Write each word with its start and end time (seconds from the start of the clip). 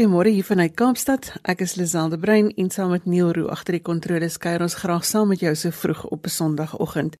Goeiemôre 0.00 0.30
hier 0.32 0.46
vanuit 0.48 0.72
Kaapstad. 0.72 1.26
Ek 1.44 1.60
is 1.60 1.74
Liselde 1.76 2.16
Brein 2.16 2.46
en 2.56 2.70
saam 2.72 2.94
met 2.94 3.04
Neil 3.04 3.34
Roo 3.36 3.50
agter 3.52 3.76
die 3.76 3.82
kontroles 3.84 4.38
kuier 4.40 4.62
ons 4.64 4.78
graag 4.80 5.02
saam 5.04 5.28
met 5.28 5.42
jou 5.44 5.50
so 5.52 5.68
vroeg 5.76 6.06
op 6.08 6.24
'n 6.24 6.32
Sondagoggend. 6.32 7.18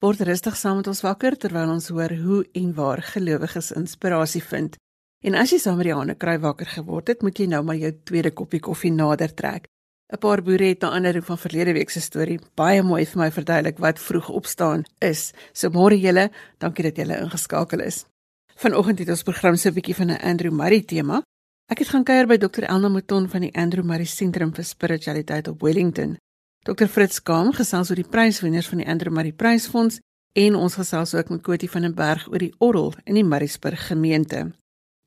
Word 0.00 0.20
rustig 0.20 0.56
saam 0.56 0.76
met 0.76 0.86
ons 0.86 1.02
wakker 1.04 1.36
terwyl 1.36 1.68
ons 1.74 1.88
hoor 1.88 2.14
hoe 2.24 2.46
en 2.54 2.72
waar 2.74 3.02
gelowiges 3.02 3.70
inspirasie 3.72 4.42
vind. 4.42 4.78
En 5.24 5.34
as 5.34 5.50
jy 5.50 5.58
saam 5.58 5.76
met 5.76 5.84
die 5.84 5.94
hande 5.94 6.14
kry 6.14 6.38
wakker 6.38 6.66
geword 6.66 7.08
het, 7.08 7.22
moet 7.22 7.38
jy 7.38 7.46
nou 7.46 7.62
maar 7.62 7.76
jou 7.76 7.92
tweede 8.04 8.30
koppie 8.30 8.60
koffie 8.60 8.92
nader 8.92 9.34
trek. 9.34 9.66
'n 10.12 10.18
Paar 10.18 10.42
boere 10.42 10.64
het 10.68 10.80
na 10.80 10.90
ander 10.90 11.22
van 11.22 11.38
verlede 11.38 11.72
week 11.72 11.90
se 11.90 12.00
storie 12.00 12.40
baie 12.54 12.82
mooi 12.82 13.04
vir 13.04 13.18
my 13.18 13.30
verduidelik 13.30 13.78
wat 13.78 13.98
vroeg 13.98 14.28
opstaan 14.28 14.84
is. 15.00 15.32
So 15.52 15.68
môre 15.68 16.00
julle, 16.00 16.30
dankie 16.58 16.82
dat 16.82 16.96
julle 16.96 17.20
ingeskakel 17.20 17.80
is. 17.80 18.06
Vanoggend 18.56 18.98
het 18.98 19.08
ons 19.08 19.22
program 19.22 19.56
se 19.56 19.68
'n 19.68 19.74
bietjie 19.74 19.94
van 19.94 20.10
'n 20.10 20.22
Andrew 20.22 20.52
Murray 20.52 20.82
tema. 20.82 21.22
Ek 21.66 21.80
het 21.82 21.88
gaan 21.90 22.04
kuier 22.06 22.28
by 22.30 22.36
Dr 22.38 22.62
Elna 22.62 22.86
Mouton 22.86 23.24
van 23.26 23.42
die 23.42 23.50
Andrew 23.58 23.82
Murray 23.82 24.06
Sentrum 24.06 24.52
vir 24.54 24.62
Spiritualiteit 24.64 25.48
op 25.50 25.64
Wellington. 25.66 26.12
Dr 26.62 26.86
Fritz 26.86 27.18
Kaam 27.18 27.50
gesels 27.56 27.90
oor 27.90 27.98
die 27.98 28.06
pryswenners 28.06 28.68
van 28.70 28.78
die 28.78 28.86
Andrew 28.86 29.10
Murray 29.10 29.32
Prysfonds 29.34 29.98
en 30.38 30.54
ons 30.54 30.76
gesels 30.78 31.16
ook 31.18 31.32
met 31.34 31.42
Kotie 31.42 31.70
van 31.72 31.88
den 31.88 31.96
Berg 31.98 32.28
oor 32.30 32.38
die 32.38 32.52
orrel 32.62 32.92
in 33.02 33.18
die 33.18 33.26
Murraysburg 33.26 33.82
gemeente. 33.88 34.44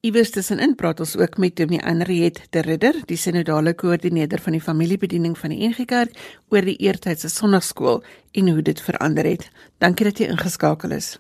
Iewers 0.04 0.35
tussenin 0.35 0.76
praat 0.76 0.99
ons 0.99 1.16
ook 1.16 1.40
met 1.40 1.55
Dominee 1.55 1.80
Anriet 1.80 2.41
de 2.52 2.66
Ridder, 2.68 2.99
die 3.07 3.20
sinodale 3.20 3.71
koördineerder 3.73 4.44
van 4.44 4.60
die 4.60 4.63
familiebediening 4.63 5.38
van 5.40 5.55
die 5.55 5.63
NG 5.63 5.88
Kerk 5.88 6.20
oor 6.52 6.68
die 6.68 6.76
eertydse 6.76 7.32
sonnaarskool 7.32 8.04
en 8.35 8.52
hoe 8.52 8.62
dit 8.62 8.84
verander 8.84 9.32
het. 9.32 9.48
Dankie 9.80 10.12
dat 10.12 10.20
jy 10.20 10.27
ingeskakel 10.35 10.99
is. 10.99 11.15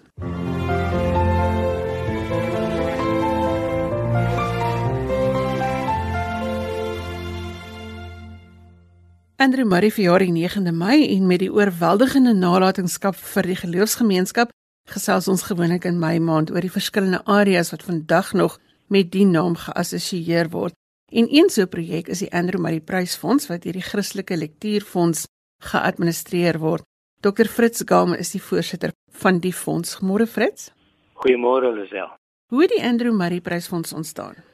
Andrew 9.39 9.63
Murray 9.63 9.87
verjaar 9.87 10.19
die 10.19 10.33
9de 10.35 10.73
Mei 10.75 11.05
en 11.15 11.27
met 11.27 11.39
die 11.39 11.47
oorweldigende 11.47 12.33
nalatenskap 12.35 13.15
vir 13.15 13.47
die 13.47 13.55
geloofsgemeenskap 13.55 14.49
gesels 14.91 15.29
ons 15.31 15.45
gewoonlik 15.47 15.85
in 15.87 16.01
Mei 16.01 16.17
maand 16.19 16.51
oor 16.51 16.65
die 16.65 16.71
verskillende 16.73 17.21
areas 17.23 17.71
wat 17.71 17.85
vandag 17.87 18.33
nog 18.35 18.57
met 18.91 19.13
die 19.13 19.23
naam 19.23 19.55
geassosieer 19.55 20.51
word. 20.51 20.75
En 21.15 21.31
een 21.31 21.47
so 21.49 21.61
'n 21.61 21.71
projek 21.71 22.09
is 22.09 22.19
die 22.19 22.33
Andrew 22.33 22.59
Murray 22.59 22.81
Prysfonds 22.81 23.47
wat 23.47 23.63
deur 23.63 23.79
die 23.79 23.87
Christelike 23.91 24.35
Lektuurfonds 24.35 25.23
geadministreer 25.71 26.59
word. 26.59 26.83
Dr 27.21 27.45
Fritz 27.45 27.81
Gam 27.85 28.13
is 28.13 28.31
die 28.31 28.41
voorsitter 28.41 28.91
van 29.11 29.39
die 29.39 29.53
fonds. 29.53 30.01
Môre 30.01 30.27
Fritz. 30.27 30.71
Goeiemôre 31.13 31.71
Lisel. 31.73 32.11
Hoe 32.49 32.61
het 32.61 32.71
die 32.71 32.83
Andrew 32.83 33.15
Murray 33.15 33.39
Prysfonds 33.39 33.93
ontstaan? 33.93 34.48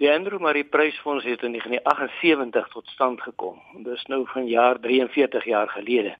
Die 0.00 0.08
Andrew 0.08 0.40
Murray 0.40 0.64
Prysfonds 0.64 1.24
het 1.24 1.42
in 1.42 1.52
1978 1.52 2.68
tot 2.68 2.86
stand 2.86 3.20
gekom. 3.20 3.58
Dis 3.84 4.04
nou 4.08 4.22
van 4.26 4.46
jaar 4.46 4.80
43 4.80 5.44
jaar 5.44 5.68
gelede. 5.68 6.14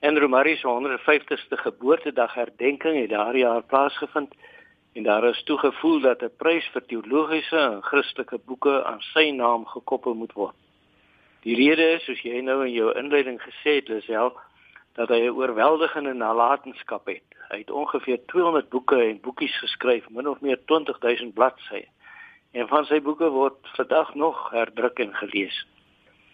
Andrew 0.00 0.28
Murray 0.28 0.56
se 0.56 0.66
150ste 0.66 1.60
geboortedag 1.62 2.34
herdenking 2.34 2.98
het 3.00 3.10
daardie 3.10 3.44
jaar 3.44 3.62
plaasgevind 3.62 4.34
en 4.92 5.02
daar 5.02 5.28
is 5.28 5.42
toegevoel 5.42 6.00
dat 6.00 6.22
'n 6.22 6.32
prys 6.36 6.66
vir 6.72 6.86
teologiese 6.86 7.56
en 7.58 7.82
Christelike 7.82 8.38
boeke 8.38 8.84
aan 8.84 9.00
sy 9.00 9.30
naam 9.30 9.66
gekoppel 9.66 10.14
moet 10.14 10.32
word. 10.32 10.56
Die 11.42 11.54
rede 11.54 11.90
is, 11.90 12.04
soos 12.04 12.22
jy 12.22 12.40
nou 12.40 12.66
in 12.66 12.72
jou 12.72 12.98
inleiding 12.98 13.42
gesê 13.42 13.74
het, 13.74 13.88
Lisel, 13.88 14.36
dat 14.94 15.08
hy 15.08 15.20
'n 15.20 15.36
oorweldigende 15.38 16.14
nalatenskap 16.14 17.06
het. 17.06 17.28
Hy 17.48 17.58
het 17.58 17.70
ongeveer 17.70 18.26
200 18.26 18.68
boeke 18.68 19.02
en 19.02 19.20
boekies 19.20 19.58
geskryf, 19.58 20.10
min 20.10 20.28
of 20.28 20.40
meer 20.40 20.58
20000 20.64 21.34
bladsye. 21.34 21.86
En 22.54 22.68
van 22.70 22.84
sy 22.86 23.00
boeke 23.02 23.28
word 23.34 23.56
vandag 23.74 24.14
nog 24.14 24.50
herdruk 24.54 25.00
en 25.02 25.14
gelees. 25.14 25.56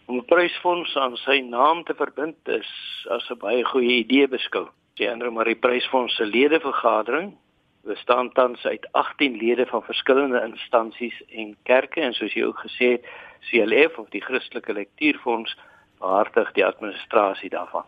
Om 0.06 0.16
'n 0.16 0.24
prysfonds 0.24 0.96
aan 0.96 1.16
sy 1.16 1.40
naam 1.40 1.84
te 1.84 1.94
verbind 1.94 2.48
is 2.48 2.70
as 3.08 3.30
'n 3.30 3.38
baie 3.38 3.64
goeie 3.64 4.04
idee 4.04 4.28
beskou. 4.28 4.68
Die 4.94 5.10
Andrew 5.10 5.32
Murray 5.32 5.54
Prysfonds 5.54 6.16
se 6.16 6.26
ledevergadering 6.26 7.36
bestaan 7.84 8.32
tans 8.32 8.64
uit 8.64 8.88
18 8.92 9.36
lede 9.36 9.66
van 9.66 9.82
verskillende 9.82 10.42
instansies 10.44 11.22
en 11.28 11.56
kerke 11.62 12.00
en 12.00 12.12
soos 12.12 12.34
jy 12.34 12.44
ook 12.44 12.58
gesê 12.58 12.90
het, 12.90 13.06
CLF 13.50 13.98
of 13.98 14.08
die 14.08 14.20
Christelike 14.20 14.72
Lektuurfonds 14.72 15.56
behartig 15.98 16.52
die 16.52 16.66
administrasie 16.66 17.50
daarvan. 17.50 17.84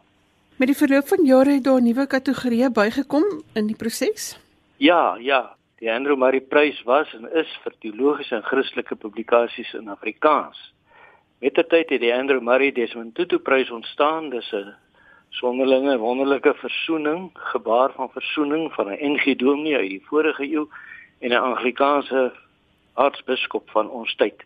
Met 0.56 0.69
die 0.69 0.76
verloop 0.76 1.09
van 1.09 1.25
jare 1.25 1.50
het 1.50 1.65
daar 1.65 1.82
nuwe 1.82 2.06
kategorieë 2.06 2.71
bygekom 2.71 3.25
in 3.54 3.66
die 3.66 3.76
proses? 3.76 4.38
Ja, 4.76 5.16
ja, 5.21 5.56
Die 5.82 5.91
Andrew 5.91 6.15
Murray 6.16 6.41
Prys 6.41 6.81
was 6.87 7.10
en 7.12 7.25
is 7.34 7.50
vir 7.65 7.72
teologiese 7.82 8.37
en 8.37 8.44
Christelike 8.47 8.94
publikasies 9.03 9.72
in 9.75 9.88
Afrikaans. 9.91 10.59
Met 11.43 11.56
die 11.59 11.65
tyd 11.66 11.88
het 11.91 12.04
die 12.04 12.12
Andrew 12.15 12.38
Murray 12.38 12.70
Desmond 12.70 13.16
Tutu 13.16 13.41
Prys 13.43 13.70
ontstaan. 13.75 14.28
Dis 14.31 14.53
'n 14.54 14.76
sonderlinge 15.41 15.97
wonderlike 15.98 16.54
versoening, 16.54 17.32
gebaar 17.34 17.91
van 17.97 18.10
versoening 18.10 18.71
van 18.75 18.92
'n 18.92 19.15
NG 19.15 19.34
Dominee 19.34 19.76
uit 19.76 19.88
die 19.88 20.06
vorige 20.06 20.47
eeu 20.47 20.69
en 21.19 21.31
'n 21.31 21.42
Anglikaanse 21.50 22.32
aartsbiskop 22.94 23.71
van 23.71 23.91
ons 23.91 24.15
tyd. 24.15 24.38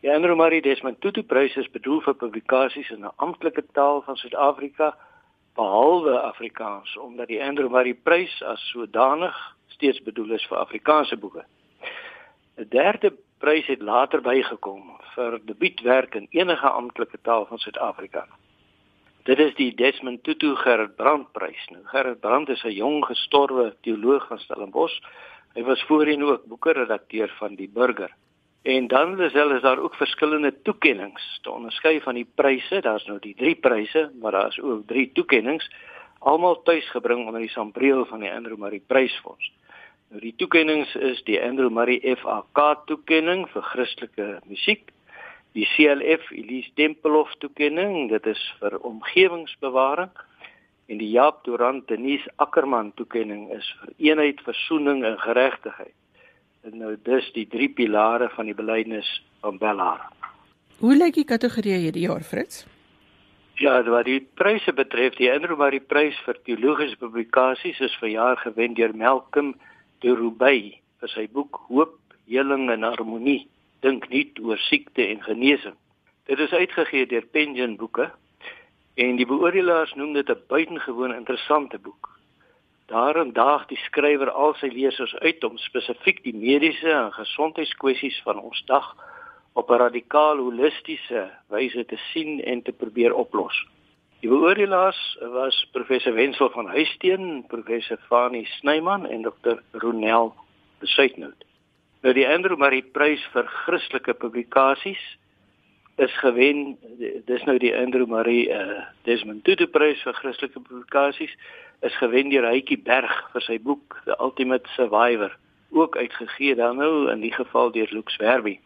Die 0.00 0.10
Andrew 0.10 0.36
Murray 0.36 0.60
Desmond 0.60 1.00
Tutu 1.00 1.22
Prys 1.22 1.56
is 1.56 1.70
bedoel 1.70 2.00
vir 2.00 2.14
publikasies 2.14 2.90
in 2.90 3.04
'n 3.04 3.14
amptelike 3.16 3.62
taal 3.72 4.02
van 4.02 4.16
Suid-Afrika 4.16 4.96
behalwe 5.54 6.20
Afrikaans 6.20 6.96
omdat 6.96 7.28
die 7.28 7.42
Andrew 7.42 7.70
Murray 7.70 7.94
Prys 7.94 8.42
as 8.42 8.70
sodanig 8.70 9.58
steeds 9.80 10.02
bedoel 10.04 10.36
is 10.36 10.46
vir 10.50 10.60
Afrikaanse 10.60 11.16
boeke. 11.16 11.44
'n 12.60 12.68
Derde 12.68 13.14
prys 13.40 13.66
het 13.66 13.82
later 13.82 14.20
bygekom 14.20 15.00
vir 15.14 15.40
debuutwerk 15.48 16.14
in 16.14 16.26
enige 16.30 16.68
amptelike 16.68 17.18
taal 17.22 17.46
van 17.48 17.58
Suid-Afrika. 17.58 18.26
Dit 19.24 19.38
is 19.38 19.54
die 19.54 19.74
Desmond 19.74 20.22
Tutu 20.24 20.54
Gerard 20.56 20.96
Brand 20.96 21.32
prys. 21.32 21.68
Nou 21.70 21.82
Gerard 21.84 22.20
Brand 22.20 22.48
is 22.48 22.64
'n 22.64 22.76
jong 22.76 23.04
gestorwe 23.04 23.76
teoloog 23.80 24.26
van 24.26 24.38
Stellenbosch. 24.38 25.00
Hy 25.54 25.62
was 25.62 25.82
voorheen 25.82 26.24
ook 26.24 26.44
boeke-redakteur 26.44 27.32
van 27.38 27.54
die 27.54 27.68
Burger. 27.68 28.12
En 28.62 28.86
dan 28.86 29.20
is 29.20 29.32
hulle 29.32 29.56
is 29.56 29.62
daar 29.62 29.78
ook 29.78 29.94
verskillende 29.94 30.62
toekenninge 30.62 31.20
te 31.42 31.50
onderskei 31.50 32.00
van 32.00 32.14
die 32.14 32.28
pryse. 32.34 32.80
Daar's 32.80 33.06
nou 33.06 33.18
die 33.18 33.34
drie 33.34 33.54
pryse, 33.54 34.10
maar 34.20 34.32
daar's 34.32 34.60
ook 34.60 34.86
drie 34.86 35.12
toekenninge 35.12 35.64
almal 36.20 36.62
tuisgebring 36.62 37.26
onder 37.26 37.40
die 37.40 37.50
sambreel 37.50 38.04
van 38.04 38.20
die 38.20 38.32
Andrew 38.32 38.58
Murray 38.58 38.82
Prysfonds. 38.86 39.52
Nou 40.10 40.18
die 40.18 40.32
toekenninge 40.34 40.88
is 41.06 41.20
die 41.22 41.36
Andrew 41.38 41.70
Murray 41.70 42.00
FAK 42.18 42.80
toekenning 42.88 43.44
vir 43.52 43.62
Christelike 43.62 44.24
musiek, 44.50 44.88
die 45.54 45.68
CLF 45.70 46.32
Elise 46.34 46.72
Tempelhof 46.74 47.36
toekenning, 47.38 48.08
dit 48.10 48.26
is 48.26 48.42
vir 48.58 48.74
omgewingsbewaring 48.88 50.10
en 50.90 50.98
die 50.98 51.12
Jaap 51.12 51.44
Durant 51.46 51.86
Denise 51.86 52.26
Ackerman 52.42 52.90
toekenning 52.98 53.52
is 53.54 53.70
vir 53.78 53.94
eenheid, 54.08 54.42
versoening 54.42 55.04
en 55.06 55.14
geregtigheid. 55.22 55.94
En 56.66 56.74
nou 56.82 56.96
dis 57.06 57.30
die 57.38 57.46
drie 57.46 57.70
pilare 57.70 58.32
van 58.34 58.50
die 58.50 58.58
belydenis 58.58 59.14
van 59.46 59.62
Bellar. 59.62 60.02
Hoe 60.82 60.98
lyk 60.98 61.22
die 61.22 61.28
kategorie 61.36 61.78
hierdie 61.86 62.08
jaar, 62.08 62.26
Fritz? 62.26 62.64
Ja, 63.62 63.78
wat 63.86 64.10
die 64.10 64.18
pryse 64.34 64.74
betref, 64.74 65.14
die 65.22 65.30
Andrew 65.30 65.54
Murray 65.54 65.78
prys 65.78 66.18
vir 66.26 66.42
teologiese 66.42 66.98
publikasies 66.98 67.78
is 67.78 67.98
vir 68.02 68.16
jaar 68.18 68.42
gewen 68.42 68.74
deur 68.74 68.96
Malcolm 68.96 69.54
de 70.00 70.14
Roubaix 70.16 70.78
vir 71.00 71.12
sy 71.14 71.26
boek 71.32 71.60
Hoop, 71.68 71.96
Heling 72.30 72.70
en 72.70 72.86
Harmonie, 72.86 73.48
dink 73.84 74.08
nuut 74.12 74.38
oor 74.44 74.60
siekte 74.68 75.04
en 75.06 75.22
genesing. 75.24 75.76
Dit 76.28 76.38
is 76.38 76.52
uitgegee 76.52 77.06
deur 77.06 77.26
Penguin 77.32 77.76
Boeke 77.76 78.10
en 79.00 79.16
die 79.16 79.26
beoordelaars 79.26 79.94
noem 79.94 80.12
dit 80.12 80.30
'n 80.30 80.42
buitengewoon 80.48 81.14
interessante 81.14 81.78
boek. 81.78 82.08
Daarin 82.86 83.32
daag 83.32 83.66
die 83.66 83.78
skrywer 83.78 84.30
al 84.30 84.54
sy 84.54 84.66
lesers 84.66 85.14
uit 85.14 85.44
om 85.44 85.58
spesifiek 85.58 86.22
die 86.22 86.34
mediese 86.34 86.90
en 86.90 87.12
gesondheidskwessies 87.12 88.20
van 88.22 88.40
ons 88.40 88.62
dag 88.66 88.96
op 89.52 89.70
'n 89.70 89.78
radikaal 89.84 90.36
holistiese 90.36 91.30
wyse 91.48 91.84
te 91.86 91.96
sien 92.12 92.42
en 92.42 92.62
te 92.62 92.72
probeer 92.72 93.14
oplos. 93.14 93.66
Die 94.20 94.28
beoordelaars 94.28 94.98
was 95.32 95.56
professor 95.72 96.12
Wenzel 96.12 96.50
van 96.52 96.66
Huisteen, 96.68 97.44
professor 97.48 97.96
Fani 98.08 98.44
Snyman 98.44 99.06
en 99.08 99.22
dokter 99.22 99.62
Ronel 99.72 100.34
Besuitnout. 100.78 101.46
Nou 102.04 102.12
die 102.12 102.26
Andrew 102.28 102.58
Murray 102.60 102.82
Prys 102.82 103.24
vir 103.32 103.48
Christelike 103.48 104.12
Publikasies 104.20 105.00
is 105.96 106.12
gewen 106.20 106.76
dis 107.00 107.48
nou 107.48 107.56
die 107.64 107.72
Andrew 107.76 108.04
Murray 108.12 108.44
uh, 108.52 108.84
Desmond 109.08 109.40
Tutu 109.48 109.64
Prys 109.72 110.04
vir 110.04 110.20
Christelike 110.20 110.60
Publikasies 110.60 111.32
is 111.80 111.96
gewen 111.96 112.28
deur 112.28 112.50
Hytjie 112.52 112.80
Berg 112.84 113.32
vir 113.32 113.48
sy 113.48 113.56
boek 113.56 114.02
The 114.04 114.20
Ultimate 114.20 114.68
Survivor 114.76 115.32
ook 115.72 115.96
uitgegee 115.96 116.60
dan 116.60 116.76
nou 116.76 117.08
in 117.08 117.24
die 117.24 117.32
geval 117.32 117.72
deur 117.72 117.88
Lux 117.96 118.20
Werby. 118.20 118.58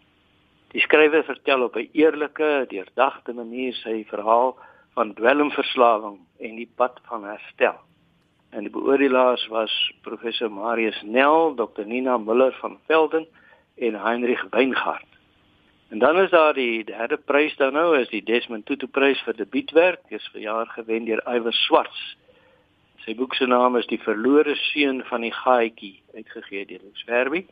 Die 0.74 0.82
skrywer 0.82 1.22
vertel 1.22 1.62
op 1.62 1.78
'n 1.78 1.90
eerlike, 1.94 2.66
deurdagte 2.74 3.32
manier 3.32 3.74
sy 3.86 4.02
verhaal 4.10 4.56
van 4.94 5.14
dwelmverslawing 5.14 6.18
en 6.38 6.54
die 6.56 6.70
pad 6.76 7.00
van 7.08 7.24
herstel. 7.24 7.78
En 8.54 8.62
die 8.62 8.70
beoordelaars 8.70 9.46
was 9.50 9.72
professor 10.06 10.50
Marius 10.50 11.00
Nel, 11.02 11.54
Dr 11.54 11.86
Nina 11.86 12.18
Müller 12.18 12.54
van 12.60 12.78
Velden 12.86 13.26
en 13.74 13.94
Heinrich 13.94 14.46
Weingart. 14.50 15.10
En 15.88 15.98
dan 15.98 16.18
is 16.18 16.30
daar 16.30 16.54
die 16.54 16.84
derde 16.84 17.16
prys 17.16 17.56
dan 17.56 17.72
nou 17.72 17.98
is 17.98 18.08
die 18.08 18.22
Desmond 18.22 18.66
Tutu 18.66 18.86
prys 18.86 19.20
vir 19.26 19.36
debuutwerk, 19.36 20.00
is 20.08 20.28
vir 20.32 20.40
jaar 20.40 20.66
gewen 20.66 21.04
deur 21.04 21.22
Iwer 21.26 21.54
Swarts. 21.54 22.16
Sy 23.04 23.14
boek 23.14 23.34
se 23.34 23.46
naam 23.46 23.76
is 23.76 23.86
Die 23.86 24.00
verlore 24.00 24.54
seun 24.70 25.02
van 25.10 25.26
die 25.26 25.32
gaaitjie, 25.34 26.00
uitgegee 26.14 26.64
deur 26.66 26.80
Lux 26.86 27.04
Verbi. 27.04 27.44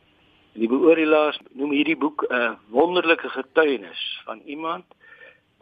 Die 0.53 0.67
beoordelaars 0.67 1.39
noem 1.53 1.71
hierdie 1.71 1.97
boek 1.97 2.25
'n 2.29 2.57
wonderlike 2.69 3.29
getuienis 3.29 4.01
van 4.25 4.41
iemand 4.45 4.85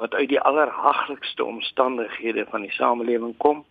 wat 0.01 0.13
uit 0.13 0.29
die 0.29 0.39
allerhaglikste 0.39 1.45
omstandighede 1.45 2.45
van 2.49 2.61
die 2.65 2.71
samelewing 2.73 3.35
kom, 3.37 3.65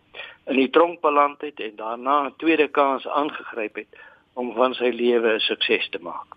in 0.47 0.55
die 0.55 0.69
tronk 0.69 1.01
beland 1.03 1.41
het 1.43 1.59
en 1.59 1.75
daarna 1.75 2.15
'n 2.27 2.33
tweede 2.37 2.67
kans 2.67 3.07
aangegryp 3.07 3.75
het 3.75 3.99
om 4.33 4.53
van 4.53 4.73
sy 4.73 4.89
lewe 4.95 5.33
'n 5.33 5.39
sukses 5.39 5.89
te 5.89 5.99
maak. 5.99 6.29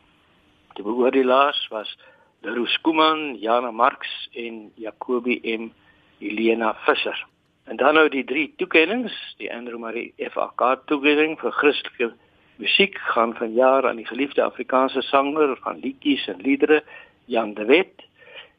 Die 0.74 0.84
beoordelaars 0.84 1.68
was 1.68 1.98
Leroux 2.42 2.80
Kuman, 2.80 3.38
Jana 3.38 3.70
Marx 3.70 4.28
en 4.32 4.72
Jacobi 4.74 5.40
M. 5.42 5.70
Elena 6.18 6.74
Visser. 6.74 7.26
En 7.64 7.76
dan 7.76 7.94
nou 7.94 8.08
die 8.08 8.24
drie 8.24 8.52
toekennings, 8.56 9.34
die 9.36 9.54
Andrew 9.54 9.78
Marie 9.78 10.12
FAK 10.18 10.80
toekenning 10.86 11.38
vir 11.40 11.52
Christelike 11.52 12.12
musiek 12.56 12.98
gaan 12.98 13.34
vanjaar 13.34 13.88
aan 13.88 13.96
die 13.96 14.06
geliefde 14.06 14.42
Afrikaanse 14.42 15.02
sanger 15.02 15.56
van 15.56 15.78
liedjies 15.80 16.26
en 16.26 16.40
liedere 16.40 16.82
Jan 17.24 17.54
de 17.54 17.64
Wet. 17.64 18.04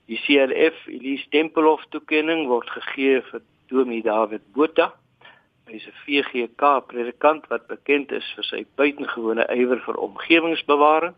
Die 0.06 0.20
CLF 0.22 0.86
Elise 0.88 1.26
Tempelhof 1.34 1.82
toekenning 1.90 2.46
word 2.46 2.70
gegee 2.70 3.22
vir 3.26 3.42
Dominee 3.72 4.04
David 4.06 4.44
Botha. 4.54 4.92
Hy 5.66 5.80
is 5.80 5.88
'n 5.90 5.98
VGK 6.06 6.86
predikant 6.92 7.48
wat 7.50 7.66
bekend 7.68 8.12
is 8.12 8.28
vir 8.36 8.46
sy 8.46 8.66
buitengewone 8.78 9.48
ywer 9.50 9.82
vir 9.88 9.98
omgewingsbewaring. 9.98 11.16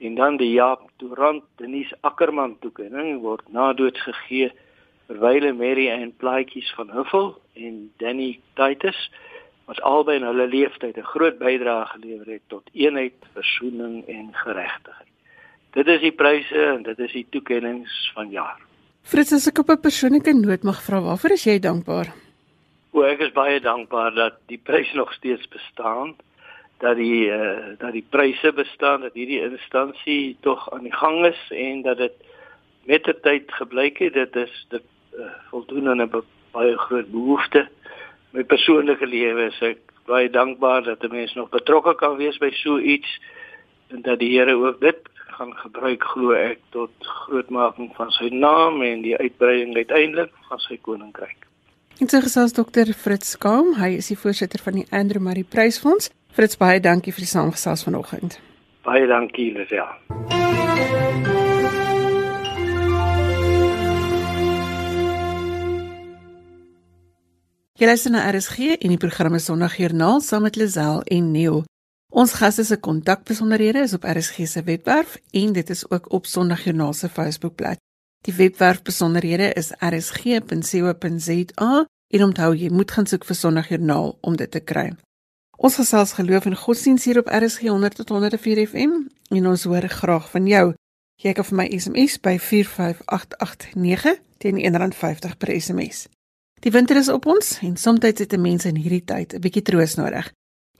En 0.00 0.14
dan 0.14 0.36
die 0.36 0.50
Jaap 0.50 0.90
Durant 0.98 1.44
Denise 1.62 1.94
Ackerman 2.02 2.58
toekenning 2.58 3.20
word 3.22 3.46
na 3.48 3.72
dood 3.72 3.98
gegee 3.98 4.50
vir 5.06 5.20
Wyle 5.22 5.52
Mary 5.52 5.86
en 5.88 6.16
Plaatjies 6.16 6.74
van 6.74 6.90
Huffel 6.90 7.38
en 7.54 7.92
Danny 8.02 8.40
Titus 8.58 9.10
wat 9.66 9.80
albei 9.80 10.16
in 10.16 10.26
hulle 10.26 10.46
lewenstyd 10.46 10.98
'n 10.98 11.12
groot 11.14 11.38
bydrae 11.38 11.86
gelewer 11.94 12.26
het 12.26 12.42
tot 12.48 12.70
eenheid, 12.72 13.14
versoening 13.32 14.04
en 14.08 14.34
geregtigheid. 14.34 15.14
Dit 15.74 15.88
is 15.90 16.00
die 16.00 16.14
pryse 16.14 16.66
en 16.74 16.82
dit 16.86 16.98
is 16.98 17.12
die 17.12 17.26
toekennings 17.30 17.94
van 18.14 18.30
jaar. 18.30 18.60
Frits, 19.02 19.32
as 19.32 19.48
ek 19.50 19.58
op 19.58 19.70
'n 19.70 19.80
persoonlike 19.80 20.32
noot 20.32 20.62
mag 20.62 20.82
vra, 20.82 21.00
waarvoor 21.00 21.32
is 21.34 21.44
jy 21.44 21.58
dankbaar? 21.58 22.12
O, 22.92 23.02
ek 23.02 23.20
is 23.20 23.32
baie 23.32 23.60
dankbaar 23.60 24.14
dat 24.14 24.38
die 24.46 24.58
prys 24.58 24.92
nog 24.94 25.12
steeds 25.12 25.48
bestaan, 25.48 26.14
dat 26.78 26.96
die 26.96 27.26
uh, 27.26 27.74
dat 27.78 27.92
die 27.92 28.06
pryse 28.08 28.52
bestaan, 28.52 29.00
dat 29.00 29.14
hierdie 29.14 29.42
instansie 29.42 30.36
tog 30.40 30.70
aan 30.72 30.82
die 30.82 30.94
gang 30.94 31.26
is 31.26 31.40
en 31.50 31.82
dat 31.82 31.98
dit 31.98 32.14
met 32.84 33.04
die 33.04 33.20
tyd 33.20 33.52
gebleik 33.52 33.98
het 33.98 34.14
dit 34.14 34.36
is 34.36 34.66
dit 34.68 34.82
uh, 35.18 35.30
voldoen 35.50 35.88
aan 35.88 36.02
'n 36.02 36.22
baie 36.52 36.76
groot 36.78 37.10
behoefte 37.10 37.68
my 38.34 38.44
persoonlike 38.44 39.06
lewe 39.06 39.46
is 39.46 39.60
ek 39.62 39.78
baie 40.06 40.30
dankbaar 40.30 40.82
dat 40.82 41.02
'n 41.02 41.14
mens 41.14 41.34
nog 41.34 41.48
betrokke 41.48 41.94
kan 41.94 42.16
wees 42.16 42.38
by 42.38 42.50
so 42.50 42.78
iets 42.78 43.20
en 43.88 44.02
dat 44.02 44.18
die 44.18 44.38
Here 44.38 44.54
ook 44.54 44.80
dit 44.80 45.00
gaan 45.36 45.52
gebruik 45.58 46.04
glo 46.12 46.34
ek 46.36 46.60
tot 46.74 47.08
grootmaking 47.24 47.90
van 47.96 48.12
sy 48.16 48.30
naam 48.32 48.82
en 48.82 49.02
die 49.02 49.16
uitbreiding 49.16 49.76
uiteindelik 49.76 50.32
van 50.48 50.62
sy 50.66 50.78
koninkryk. 50.82 51.48
En 52.02 52.10
so 52.10 52.20
gesels 52.20 52.54
dokter 52.56 52.90
Fritz 52.94 53.36
Kaam, 53.38 53.74
hy 53.78 53.94
is 54.00 54.10
die 54.10 54.18
voorsitter 54.18 54.62
van 54.62 54.80
die 54.80 54.86
Andrew 54.90 55.22
Marie 55.22 55.46
Prysfonds. 55.46 56.10
Fritz, 56.34 56.58
baie 56.58 56.80
dankie 56.82 57.14
vir 57.14 57.22
die 57.22 57.30
saamgesels 57.30 57.84
vanoggend. 57.86 58.40
Baie 58.82 59.06
dankie, 59.06 59.52
Lisel. 59.54 59.86
Jy 67.74 67.86
luister 67.90 68.12
na 68.14 68.24
RSG 68.30 68.76
en 68.78 68.92
die 68.92 69.00
programme 69.02 69.38
Sondagjoernaal 69.42 70.20
saam 70.22 70.44
met 70.46 70.58
Lisel 70.58 71.00
en 71.10 71.30
Neil. 71.34 71.64
Ons 72.14 72.36
gaste 72.38 72.62
se 72.62 72.76
kontakbesonderhede 72.78 73.80
is 73.82 73.92
op 73.92 74.04
RSG 74.06 74.46
se 74.46 74.62
webwerf 74.62 75.16
en 75.30 75.52
dit 75.52 75.70
is 75.70 75.90
ook 75.90 76.12
op 76.12 76.26
Sondagjoernaal 76.26 76.92
se 76.92 77.08
Facebookblad. 77.08 77.76
Die 78.20 78.34
webwerf 78.34 78.82
besonderhede 78.82 79.52
is 79.52 79.72
rsg.co.za 79.78 81.86
en 82.08 82.22
onthou 82.22 82.54
jy 82.54 82.70
moet 82.70 82.90
gaan 82.90 83.10
soek 83.10 83.26
vir 83.26 83.36
Sondagjoernaal 83.36 84.18
om 84.20 84.36
dit 84.36 84.50
te 84.50 84.60
kry. 84.60 84.92
Ons 85.58 85.80
gesels 85.80 86.12
geloof 86.14 86.46
en 86.46 86.56
godsdienst 86.56 87.04
hier 87.04 87.18
op 87.18 87.32
RSG 87.34 87.66
100 87.66 87.98
tot 88.04 88.14
104 88.14 88.62
FM 88.68 88.94
en 89.34 89.50
ons 89.50 89.66
hoor 89.66 89.88
graag 89.88 90.30
van 90.30 90.46
jou. 90.46 90.72
Jy 91.18 91.34
kan 91.34 91.50
vir 91.50 91.60
my 91.64 91.68
SMS 91.78 92.20
by 92.22 92.38
45889 92.38 94.22
teen 94.38 94.62
R1.50 94.62 95.34
per 95.38 95.50
SMS. 95.58 96.06
Die 96.62 96.70
winter 96.70 96.96
is 96.96 97.10
op 97.10 97.26
ons 97.26 97.58
en 97.58 97.76
soms 97.76 98.06
het 98.06 98.32
'n 98.32 98.40
mens 98.40 98.64
in 98.64 98.76
hierdie 98.76 99.04
tyd 99.04 99.34
'n 99.34 99.40
bietjie 99.40 99.62
troos 99.62 99.98
nodig. 99.98 100.30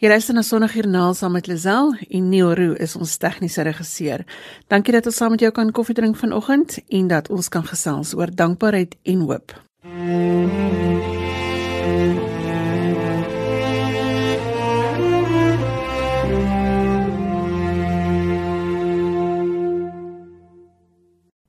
Jy 0.04 0.10
luister 0.12 0.36
na 0.36 0.42
Sondagjoernaal 0.44 1.14
saam 1.16 1.32
met 1.32 1.46
Lazel 1.48 1.94
en 2.10 2.26
Neil 2.28 2.50
Roo 2.58 2.74
is 2.76 2.92
ons 3.00 3.14
tegniese 3.16 3.64
regisseur. 3.64 4.26
Dankie 4.68 4.92
dat 4.92 5.08
ons 5.08 5.16
saam 5.16 5.32
met 5.32 5.40
jou 5.40 5.52
kan 5.56 5.72
koffie 5.72 5.96
drink 5.96 6.20
vanoggend 6.20 6.76
en 6.92 7.08
dat 7.08 7.32
ons 7.32 7.48
kan 7.48 7.64
gesels 7.64 8.12
oor 8.12 8.28
dankbaarheid 8.28 8.98
en 9.02 9.24
hoop. 9.24 9.56
Mm 9.80 10.50
-hmm. 10.50 10.83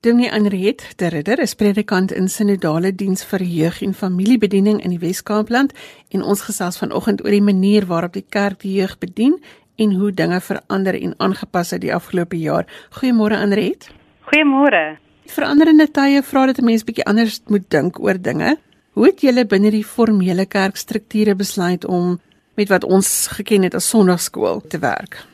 Dominee 0.06 0.32
Anriet 0.32 0.98
de 0.98 1.08
Ridder 1.10 1.40
is 1.40 1.56
predikant 1.56 2.12
in 2.14 2.28
sinodale 2.30 2.92
diens 2.94 3.24
vir 3.26 3.42
jeug 3.42 3.80
en 3.82 3.96
familiebediening 3.98 4.78
in 4.86 4.92
die 4.94 5.00
Wes-Kaapland 5.02 5.72
en 6.14 6.22
ons 6.22 6.44
gesels 6.46 6.78
vanoggend 6.78 7.24
oor 7.24 7.34
die 7.34 7.42
manier 7.42 7.88
waarop 7.90 8.14
die 8.14 8.26
kerk 8.36 8.60
die 8.62 8.76
jeug 8.76 8.94
bedien 9.02 9.34
en 9.82 9.96
hoe 9.98 10.12
dinge 10.14 10.38
verander 10.46 10.94
en 11.00 11.16
aangepas 11.18 11.74
het 11.74 11.82
die 11.82 11.94
afgelope 11.96 12.38
jaar. 12.38 12.70
Goeiemôre 13.00 13.40
Anriet. 13.42 13.90
Goeiemôre. 14.30 14.84
Veranderende 15.26 15.90
tye 15.90 16.22
vra 16.22 16.46
dat 16.46 16.62
'n 16.62 16.70
mens 16.70 16.86
bietjie 16.86 17.10
anders 17.10 17.42
moet 17.48 17.66
dink 17.70 18.00
oor 18.00 18.22
dinge. 18.22 18.58
Hoe 18.94 19.06
het 19.06 19.22
julle 19.22 19.46
binne 19.46 19.72
die 19.72 19.84
formele 19.84 20.46
kerkstrukture 20.46 21.36
besluit 21.36 21.86
om 21.86 22.20
met 22.56 22.70
wat 22.70 22.84
ons 22.84 23.28
geken 23.28 23.64
het 23.64 23.74
as 23.74 23.90
sonnaarskool 23.90 24.62
te 24.70 24.80
werk? 24.80 25.26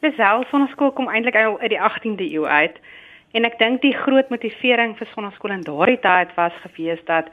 Dis 0.00 0.14
self 0.14 0.48
sonnaarskool 0.48 0.92
kom 0.92 1.08
eintlik 1.08 1.34
uit 1.34 1.68
die 1.68 1.80
18de 1.80 2.32
eeu 2.32 2.46
uit. 2.46 2.80
En 3.34 3.42
ek 3.42 3.56
dink 3.58 3.80
die 3.82 3.96
groot 3.98 4.28
motivering 4.30 4.92
vir 4.94 5.08
sonnaskool 5.10 5.50
in 5.50 5.64
daardie 5.66 5.98
tyd 5.98 6.30
was 6.38 6.54
gewees 6.62 7.02
dat 7.10 7.32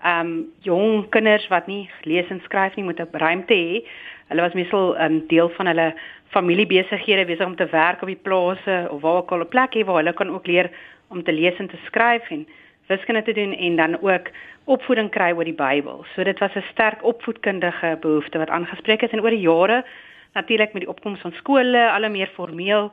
ehm 0.00 0.28
um, 0.28 0.28
jong 0.64 1.08
kinders 1.12 1.48
wat 1.52 1.66
nie 1.68 1.90
lees 2.08 2.30
en 2.30 2.38
skryf 2.44 2.76
nie 2.76 2.84
moet 2.86 3.00
'n 3.00 3.18
ruimte 3.22 3.54
hê. 3.54 3.82
Hulle 4.30 4.42
was 4.46 4.54
meestal 4.54 4.94
'n 4.94 5.02
um, 5.04 5.26
deel 5.26 5.50
van 5.58 5.66
hulle 5.66 5.94
familiebesighede 6.30 7.26
besig 7.26 7.46
om 7.46 7.56
te 7.56 7.66
werk 7.66 8.02
op 8.02 8.08
die 8.08 8.24
plase 8.28 8.88
of 8.90 9.02
waar 9.02 9.16
ook 9.16 9.32
al 9.32 9.42
'n 9.42 9.48
plek 9.48 9.74
hê 9.74 9.84
waar 9.84 10.00
hulle 10.00 10.12
kan 10.12 10.30
ook 10.30 10.46
leer 10.46 10.70
om 11.08 11.22
te 11.22 11.32
lees 11.32 11.58
en 11.58 11.68
te 11.68 11.82
skryf 11.86 12.30
en 12.30 12.46
wiskunde 12.86 13.22
te 13.22 13.32
doen 13.32 13.52
en 13.52 13.76
dan 13.76 14.00
ook 14.00 14.30
opvoeding 14.64 15.10
kry 15.10 15.32
oor 15.32 15.44
die 15.44 15.60
Bybel. 15.66 16.04
So 16.14 16.24
dit 16.24 16.38
was 16.38 16.54
'n 16.54 16.64
sterk 16.70 17.02
opvoedkundige 17.02 17.98
behoefte 18.00 18.38
wat 18.38 18.50
aangespreek 18.50 19.02
is 19.02 19.10
en 19.10 19.20
oor 19.20 19.30
die 19.30 19.48
jare 19.50 19.84
natuurlik 20.32 20.72
met 20.72 20.82
die 20.82 20.90
opkoms 20.90 21.20
van 21.20 21.32
skole, 21.32 21.90
al 21.90 22.10
meer 22.10 22.30
formeel 22.34 22.92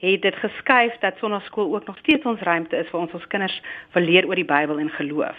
het 0.00 0.22
dit 0.22 0.36
geskuif 0.42 0.96
dat 1.00 1.18
sonnaskool 1.20 1.74
ook 1.74 1.86
nog 1.86 1.98
steeds 1.98 2.24
ons 2.24 2.40
ruimte 2.40 2.76
is 2.76 2.88
vir 2.88 3.00
ons 3.00 3.12
ons 3.12 3.26
kinders 3.26 3.62
wil 3.92 4.02
leer 4.02 4.26
oor 4.28 4.38
die 4.40 4.48
Bybel 4.48 4.80
en 4.80 4.90
geloof. 4.96 5.36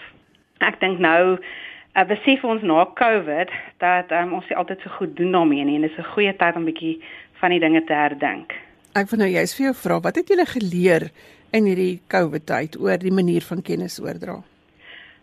Ek 0.62 0.78
dink 0.80 1.02
nou 1.02 1.38
uh, 1.38 2.04
besef 2.08 2.44
ons 2.46 2.62
na 2.62 2.84
COVID 2.98 3.50
dat 3.82 4.12
um, 4.14 4.36
ons 4.38 4.48
nie 4.48 4.58
altyd 4.58 4.84
so 4.84 4.94
goed 4.98 5.16
doen 5.18 5.34
daarmee 5.34 5.64
nie 5.64 5.76
en 5.80 5.88
dis 5.88 5.98
'n 5.98 6.12
goeie 6.14 6.36
tyd 6.36 6.56
om 6.56 6.64
bietjie 6.64 7.00
van 7.40 7.50
die 7.50 7.60
dinge 7.60 7.84
te 7.84 7.92
herdenk. 7.92 8.54
Ek 8.94 9.10
wil 9.10 9.18
nou 9.18 9.30
juist 9.30 9.56
vir 9.56 9.64
jou 9.64 9.74
vra, 9.74 10.00
wat 10.00 10.16
het 10.16 10.28
julle 10.28 10.46
geleer 10.46 11.10
in 11.52 11.64
hierdie 11.64 12.00
COVID 12.08 12.46
tyd 12.46 12.78
oor 12.80 12.98
die 12.98 13.12
manier 13.12 13.42
van 13.42 13.62
kennis 13.62 14.00
oordra? 14.00 14.42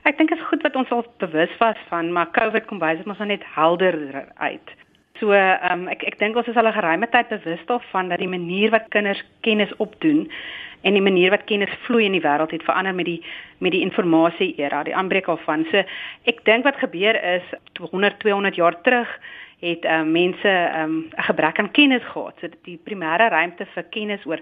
Ek 0.04 0.18
dink 0.18 0.30
dit 0.30 0.40
is 0.40 0.50
goed 0.50 0.64
wat 0.66 0.76
ons 0.76 0.92
al 0.92 1.06
bewus 1.22 1.52
was 1.60 1.78
van, 1.90 2.12
maar 2.12 2.32
COVID 2.32 2.66
kom 2.66 2.80
baie 2.80 2.98
ons 3.06 3.18
net 3.20 3.44
helderder 3.56 4.26
uit. 4.36 4.70
So 5.20 5.34
ehm 5.36 5.72
um, 5.72 5.88
ek 5.92 6.04
ek 6.08 6.20
dink 6.20 6.38
ons 6.40 6.48
is 6.48 6.56
al 6.56 6.68
'n 6.68 6.78
geruime 6.80 7.08
tyd 7.12 7.28
bewus 7.30 7.66
daarvan 7.68 8.10
dat 8.10 8.20
die 8.20 8.28
manier 8.28 8.70
wat 8.72 8.88
kinders 8.90 9.24
kennis 9.42 9.76
opdoen 9.78 10.32
en 10.82 10.94
die 10.94 11.02
manier 11.02 11.30
wat 11.32 11.44
kennis 11.44 11.74
vloei 11.84 12.06
in 12.06 12.16
die 12.16 12.24
wêreld 12.24 12.52
het 12.52 12.64
verander 12.64 12.96
met 12.96 13.06
die 13.06 13.22
met 13.60 13.72
die 13.72 13.82
informasie 13.82 14.54
era, 14.58 14.84
die 14.84 14.96
aanbreek 14.96 15.26
daarvan. 15.26 15.66
So 15.72 15.84
ek 16.24 16.46
dink 16.46 16.64
wat 16.64 16.80
gebeur 16.80 17.20
is 17.36 17.44
100 17.92 18.20
200 18.20 18.56
jaar 18.56 18.82
terug 18.82 19.20
het 19.60 19.84
ehm 19.86 20.08
um, 20.08 20.12
mense 20.12 20.48
ehm 20.48 20.84
um, 20.84 21.10
'n 21.18 21.24
gebrek 21.24 21.60
aan 21.60 21.72
kennis 21.72 22.04
gehad. 22.04 22.36
So 22.40 22.48
die 22.64 22.80
primêre 22.84 23.30
ruimte 23.30 23.66
vir 23.66 23.84
kennis 23.90 24.26
oor 24.26 24.40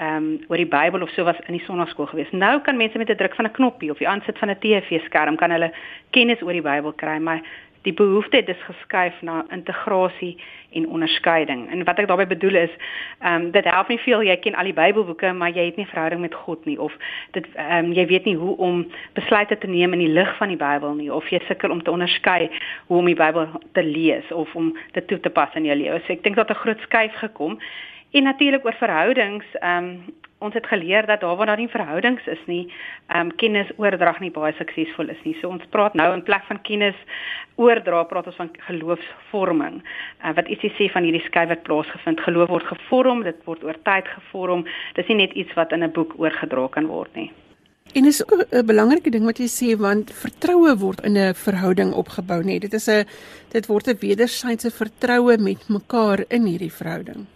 ehm 0.00 0.16
um, 0.16 0.28
oor 0.48 0.56
die 0.56 0.66
Bybel 0.66 1.02
of 1.02 1.10
so 1.12 1.24
was 1.24 1.40
in 1.46 1.56
die 1.58 1.64
sonnaarskool 1.66 2.06
gewees. 2.06 2.30
Nou 2.32 2.60
kan 2.64 2.76
mense 2.76 2.98
met 2.98 3.10
'n 3.10 3.16
druk 3.16 3.34
van 3.34 3.44
'n 3.44 3.56
knoppie 3.58 3.90
of 3.90 3.98
die 3.98 4.08
aansit 4.08 4.38
van 4.38 4.50
'n 4.50 4.58
TV-skerm 4.58 5.36
kan 5.36 5.50
hulle 5.50 5.72
kennis 6.10 6.42
oor 6.42 6.52
die 6.52 6.68
Bybel 6.70 6.92
kry, 6.92 7.18
maar 7.18 7.42
die 7.82 7.92
behoefte 7.92 8.36
het 8.36 8.46
dus 8.46 8.62
geskuif 8.62 9.22
na 9.22 9.44
integrasie 9.48 10.36
en 10.70 10.88
onderskeiding. 10.88 11.70
En 11.70 11.84
wat 11.84 11.98
ek 11.98 12.06
daarmee 12.06 12.26
bedoel 12.26 12.54
is, 12.54 12.70
ehm 13.18 13.34
um, 13.34 13.50
dit 13.50 13.64
help 13.64 13.88
nie 13.88 13.98
veel 13.98 14.22
jy 14.22 14.36
ken 14.36 14.54
al 14.54 14.64
die 14.64 14.76
Bybelboeke, 14.76 15.32
maar 15.32 15.50
jy 15.50 15.64
het 15.64 15.76
nie 15.76 15.86
verhouding 15.86 16.20
met 16.20 16.34
God 16.34 16.64
nie 16.64 16.80
of 16.80 16.96
dit 17.30 17.46
ehm 17.54 17.84
um, 17.84 17.92
jy 17.92 18.06
weet 18.06 18.24
nie 18.24 18.36
hoe 18.36 18.56
om 18.56 18.86
besluite 19.12 19.58
te 19.58 19.66
neem 19.66 19.92
in 19.92 20.04
die 20.04 20.12
lig 20.12 20.36
van 20.36 20.48
die 20.48 20.60
Bybel 20.60 20.94
nie 20.94 21.12
of 21.12 21.28
jy 21.28 21.40
sukkel 21.48 21.70
om 21.70 21.82
te 21.82 21.90
onderskei 21.90 22.50
hoe 22.86 22.98
om 22.98 23.04
die 23.04 23.14
Bybel 23.14 23.48
te 23.72 23.84
lees 23.84 24.32
of 24.32 24.54
om 24.54 24.76
dit 24.92 25.06
toe 25.06 25.20
te 25.20 25.30
pas 25.30 25.54
in 25.54 25.64
jou 25.64 25.76
lewe. 25.76 26.00
So 26.06 26.12
ek 26.12 26.22
dink 26.22 26.36
dat 26.36 26.50
'n 26.50 26.62
groot 26.64 26.80
skuif 26.80 27.14
gekom 27.14 27.58
en 28.10 28.22
natuurlik 28.22 28.64
oor 28.64 28.78
verhoudings 28.78 29.46
ehm 29.60 29.84
um, 29.84 30.18
ons 30.40 30.54
het 30.54 30.66
geleer 30.66 31.06
dat 31.06 31.20
daar 31.20 31.36
waar 31.36 31.46
daar 31.46 31.60
nie 31.60 31.68
verhoudings 31.68 32.26
is 32.26 32.40
nie, 32.46 32.72
ehm 33.06 33.20
um, 33.20 33.34
kennisoordrag 33.36 34.20
nie 34.20 34.30
baie 34.30 34.52
suksesvol 34.56 35.08
is 35.08 35.20
nie. 35.24 35.36
So 35.40 35.48
ons 35.48 35.66
praat 35.70 35.94
nou 35.94 36.08
in 36.14 36.22
plek 36.22 36.44
van 36.48 36.60
kennis 36.62 36.96
oordra, 37.60 38.04
praat 38.08 38.26
ons 38.26 38.38
van 38.40 38.48
geloofsvorming. 38.68 39.82
Uh, 40.24 40.32
wat 40.38 40.48
ietsie 40.48 40.72
sê 40.78 40.88
van 40.92 41.04
hierdie 41.04 41.24
skuif 41.26 41.48
wat 41.52 41.66
plaasgevind, 41.68 42.24
geloof 42.24 42.48
word 42.48 42.70
gevorm, 42.72 43.22
dit 43.22 43.44
word 43.44 43.64
oor 43.64 43.78
tyd 43.84 44.08
gevorm. 44.08 44.64
Dis 44.96 45.12
nie 45.12 45.20
net 45.20 45.36
iets 45.36 45.54
wat 45.54 45.72
in 45.72 45.84
'n 45.84 45.92
boek 45.92 46.14
oorgedra 46.16 46.68
kan 46.68 46.86
word 46.86 47.14
nie. 47.14 47.30
En 47.94 48.04
is 48.04 48.22
ook 48.32 48.46
'n 48.50 48.66
belangrike 48.66 49.10
ding 49.10 49.24
wat 49.24 49.38
jy 49.38 49.48
sê 49.48 49.76
want 49.78 50.12
vertroue 50.12 50.76
word 50.78 51.00
in 51.00 51.18
'n 51.18 51.34
verhouding 51.34 51.92
opgebou, 51.92 52.42
nee. 52.42 52.60
Dit 52.60 52.72
is 52.72 52.88
'n 52.88 53.04
dit 53.50 53.66
word 53.66 53.88
'n 53.88 53.98
wederwysige 54.00 54.70
vertroue 54.70 55.38
met 55.38 55.68
mekaar 55.68 56.24
in 56.28 56.46
hierdie 56.46 56.72
verhouding. 56.72 57.26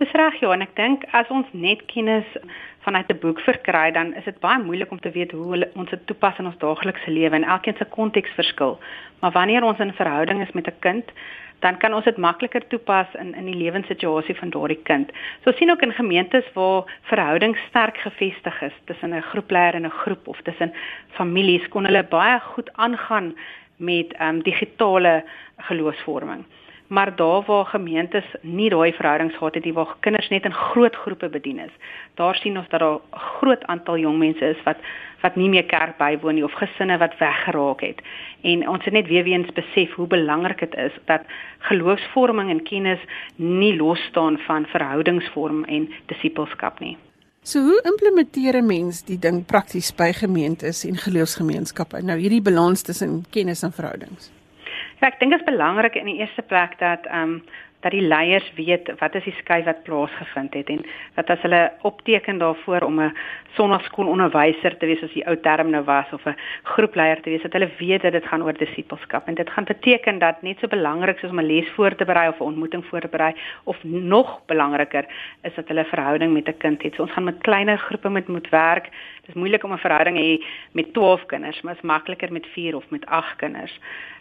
Dis 0.00 0.12
reg 0.16 0.38
ja, 0.40 0.48
en 0.54 0.64
ek 0.64 0.70
dink 0.78 1.02
as 1.12 1.28
ons 1.28 1.48
net 1.52 1.82
kennis 1.90 2.28
vanuit 2.86 3.08
'n 3.12 3.18
boek 3.20 3.40
verkry, 3.44 3.90
dan 3.92 4.14
is 4.16 4.24
dit 4.24 4.38
baie 4.40 4.58
moeilik 4.58 4.90
om 4.90 5.00
te 5.00 5.10
weet 5.12 5.32
hoe 5.36 5.68
ons 5.74 5.90
dit 5.90 6.06
toepas 6.06 6.38
in 6.38 6.46
ons 6.48 6.56
daaglikse 6.62 7.10
lewe 7.10 7.36
en 7.36 7.44
elkeen 7.44 7.76
se 7.76 7.84
konteks 7.84 8.32
verskil. 8.38 8.78
Maar 9.20 9.32
wanneer 9.32 9.62
ons 9.62 9.78
in 9.78 9.92
verhouding 9.92 10.40
is 10.40 10.52
met 10.52 10.66
'n 10.66 10.78
kind, 10.80 11.12
dan 11.58 11.76
kan 11.76 11.92
ons 11.94 12.04
dit 12.04 12.16
makliker 12.16 12.66
toepas 12.68 13.06
in 13.18 13.34
in 13.34 13.44
die 13.44 13.60
lewenssituasie 13.64 14.36
van 14.36 14.50
daardie 14.50 14.82
kind. 14.82 15.12
So 15.44 15.52
sien 15.52 15.70
ook 15.70 15.82
in 15.82 15.92
gemeentes 15.92 16.52
waar 16.54 16.84
verhoudings 17.02 17.60
sterk 17.68 17.96
gefestig 17.98 18.62
is 18.62 18.76
tussen 18.84 19.14
'n 19.14 19.22
groepleier 19.22 19.74
en 19.74 19.84
'n 19.84 20.00
groep 20.02 20.28
of 20.28 20.40
tussen 20.42 20.72
families 21.08 21.68
kon 21.68 21.84
hulle 21.84 22.02
baie 22.02 22.40
goed 22.40 22.70
aangaan 22.72 23.36
met 23.76 24.12
ehm 24.12 24.28
um, 24.28 24.42
digitale 24.42 25.24
geloofsvorming 25.56 26.44
maar 26.90 27.16
daar 27.16 27.42
waar 27.46 27.66
gemeentes 27.66 28.24
nie 28.40 28.70
daai 28.70 28.92
verhoudings 28.92 29.36
gehad 29.36 29.54
het 29.54 29.64
nie 29.64 29.72
waar 29.72 29.96
kinders 30.00 30.28
net 30.28 30.44
in 30.44 30.54
groot 30.54 30.96
groepe 30.96 31.28
bedien 31.28 31.58
is. 31.58 31.74
Daar 32.14 32.34
sien 32.34 32.58
ons 32.58 32.68
dat 32.68 32.80
daar 32.80 32.98
'n 32.98 33.18
groot 33.38 33.62
aantal 33.64 33.98
jong 33.98 34.18
mense 34.18 34.44
is 34.44 34.62
wat 34.64 34.76
wat 35.20 35.36
nie 35.36 35.48
meer 35.48 35.64
kerk 35.64 35.96
bywoon 35.96 36.34
nie 36.34 36.44
of 36.44 36.52
gesinne 36.52 36.98
wat 36.98 37.18
weggeraak 37.18 37.80
het. 37.80 38.00
En 38.40 38.68
ons 38.68 38.84
het 38.84 38.92
net 38.92 39.06
weer 39.06 39.24
eens 39.24 39.52
besef 39.52 39.92
hoe 39.92 40.06
belangrik 40.06 40.58
dit 40.58 40.74
is 40.74 40.92
dat 41.04 41.20
geloofsvorming 41.58 42.50
en 42.50 42.62
kennis 42.62 43.00
nie 43.36 43.76
los 43.76 44.00
staan 44.00 44.38
van 44.38 44.66
verhoudingsvorm 44.66 45.64
en 45.64 45.92
disippelskap 46.06 46.80
nie. 46.80 46.96
So 47.42 47.58
hoe 47.58 47.80
implementeer 47.82 48.54
'n 48.56 48.66
mens 48.66 49.02
die 49.02 49.18
ding 49.18 49.46
prakties 49.46 49.94
by 49.94 50.12
gemeentes 50.12 50.84
en 50.84 50.96
geloofsgemeenskappe? 50.96 52.02
Nou 52.02 52.18
hierdie 52.18 52.42
balans 52.42 52.82
tussen 52.82 53.24
kennis 53.30 53.62
en 53.62 53.72
verhoudings. 53.72 54.39
Ja, 55.00 55.08
ek 55.08 55.20
dink 55.20 55.32
dit 55.32 55.40
is 55.40 55.46
belangrik 55.46 55.94
in 55.96 56.10
die 56.10 56.18
eerste 56.20 56.42
plek 56.44 56.78
dat 56.78 57.06
ehm 57.08 57.36
um, 57.36 57.42
dat 57.80 57.94
die 57.96 58.04
leiers 58.04 58.52
weet 58.56 58.90
wat 59.00 59.14
is 59.16 59.24
die 59.24 59.36
skuif 59.38 59.64
wat 59.64 59.82
plaasgevind 59.86 60.54
het 60.54 60.68
en 60.68 60.82
dat 61.16 61.30
as 61.32 61.44
hulle 61.46 61.60
opteken 61.88 62.38
daarvoor 62.38 62.84
om 62.84 63.00
'n 63.00 63.16
sonnaarskoolonderwyser 63.56 64.76
te 64.76 64.86
wees 64.86 65.02
as 65.02 65.12
die 65.12 65.26
ou 65.26 65.36
term 65.36 65.70
nou 65.70 65.82
was 65.84 66.12
of 66.12 66.26
'n 66.26 66.36
groepleier 66.62 67.20
te 67.20 67.30
wees 67.30 67.42
dat 67.42 67.52
hulle 67.52 67.70
weet 67.78 68.02
dat 68.02 68.12
dit 68.12 68.26
gaan 68.26 68.42
oor 68.42 68.52
disippelskap 68.52 69.28
en 69.28 69.34
dit 69.34 69.50
gaan 69.50 69.64
beteken 69.64 70.18
dat 70.18 70.42
net 70.42 70.58
so 70.58 70.66
belangrik 70.68 71.18
soos 71.18 71.30
om 71.30 71.40
'n 71.40 71.46
les 71.46 71.70
voor 71.70 71.94
te 71.94 72.04
berei 72.04 72.28
of 72.28 72.40
'n 72.40 72.42
ontmoeting 72.42 72.84
voor 72.86 73.00
te 73.00 73.08
berei 73.08 73.34
of 73.64 73.76
nog 73.84 74.40
belangriker 74.46 75.04
is 75.42 75.54
dat 75.54 75.68
hulle 75.68 75.80
'n 75.80 75.94
verhouding 75.94 76.32
met 76.32 76.48
'n 76.48 76.56
kind 76.58 76.82
het. 76.82 76.94
So 76.94 77.02
ons 77.02 77.12
gaan 77.12 77.24
met 77.24 77.38
kleiner 77.40 77.78
groepe 77.78 78.10
met 78.10 78.28
moet 78.28 78.48
werk. 78.48 78.88
Is 79.30 79.38
moeilik 79.38 79.64
om 79.64 79.72
'n 79.72 79.78
verhouding 79.78 80.16
hê 80.18 80.44
met 80.72 80.92
12 80.92 81.26
kinders, 81.26 81.60
maar 81.62 81.74
is 81.74 81.90
makliker 81.94 82.32
met 82.32 82.46
4 82.46 82.76
of 82.76 82.90
met 82.90 83.06
8 83.06 83.36
kinders. 83.36 83.78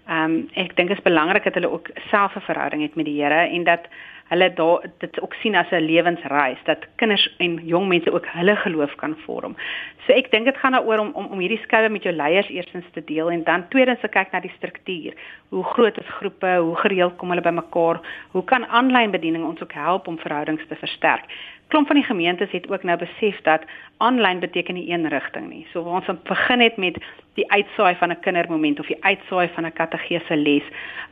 Ehm 0.08 0.24
um, 0.24 0.50
ek 0.54 0.76
dink 0.76 0.88
dit 0.90 0.98
is 0.98 1.04
belangrik 1.04 1.44
dat 1.44 1.54
hulle 1.54 1.72
ook 1.72 1.90
self 2.10 2.36
'n 2.36 2.50
verhouding 2.50 2.82
het 2.82 2.96
met 2.96 3.06
die 3.06 3.22
Here 3.22 3.50
en 3.50 3.64
dat 3.64 3.88
hulle 4.30 4.54
daar 4.54 4.86
dit 4.98 5.22
ook 5.22 5.34
sien 5.34 5.56
as 5.56 5.72
'n 5.72 5.86
lewensreis 5.86 6.58
dat 6.64 6.86
kinders 6.96 7.36
en 7.38 7.60
jong 7.66 7.88
mense 7.88 8.14
ook 8.14 8.26
hulle 8.26 8.56
geloof 8.56 8.96
kan 8.96 9.18
vorm. 9.26 9.56
So 10.06 10.14
ek 10.14 10.32
dink 10.32 10.46
dit 10.46 10.58
gaan 10.58 10.72
daaroor 10.72 11.00
om 11.00 11.12
om 11.14 11.26
om 11.26 11.40
hierdie 11.40 11.62
skoue 11.62 11.90
met 11.90 12.04
jou 12.04 12.16
leiers 12.16 12.50
eerstens 12.50 12.86
te 12.92 13.04
deel 13.06 13.32
en 13.32 13.44
dan 13.44 13.68
tweedens 13.68 14.00
te 14.00 14.08
kyk 14.08 14.32
na 14.32 14.40
die 14.40 14.54
struktuur. 14.58 15.14
Hoe 15.50 15.64
groot 15.64 15.98
is 15.98 16.10
groepe? 16.20 16.58
Hoe 16.58 16.76
gereeld 16.76 17.16
kom 17.16 17.30
hulle 17.30 17.42
bymekaar? 17.42 18.00
Hoe 18.32 18.44
kan 18.44 18.68
aanlyn 18.68 19.12
bediening 19.12 19.46
ons 19.46 19.62
ook 19.62 19.74
help 19.74 20.08
om 20.08 20.20
verhoudings 20.20 20.68
te 20.68 20.76
versterk? 20.76 21.26
Klomp 21.70 21.88
van 21.88 21.96
die 21.96 22.06
gemeentes 22.06 22.52
het 22.52 22.70
ook 22.72 22.84
nou 22.84 22.98
besef 22.98 23.42
dat 23.46 23.66
aanlyn 23.98 24.40
beteken 24.40 24.74
nie 24.74 24.90
een 24.92 25.08
rigting 25.10 25.50
nie. 25.50 25.66
So 25.72 25.82
ons 25.82 26.10
begin 26.24 26.62
het 26.62 26.78
met 26.78 26.98
die 27.38 27.46
uitsaai 27.52 27.96
van 27.96 28.12
'n 28.12 28.20
kindermoment 28.20 28.80
of 28.80 28.88
die 28.88 29.04
uitsaai 29.04 29.50
van 29.56 29.66
'n 29.66 29.74
kategese 29.74 30.36
les, 30.36 30.64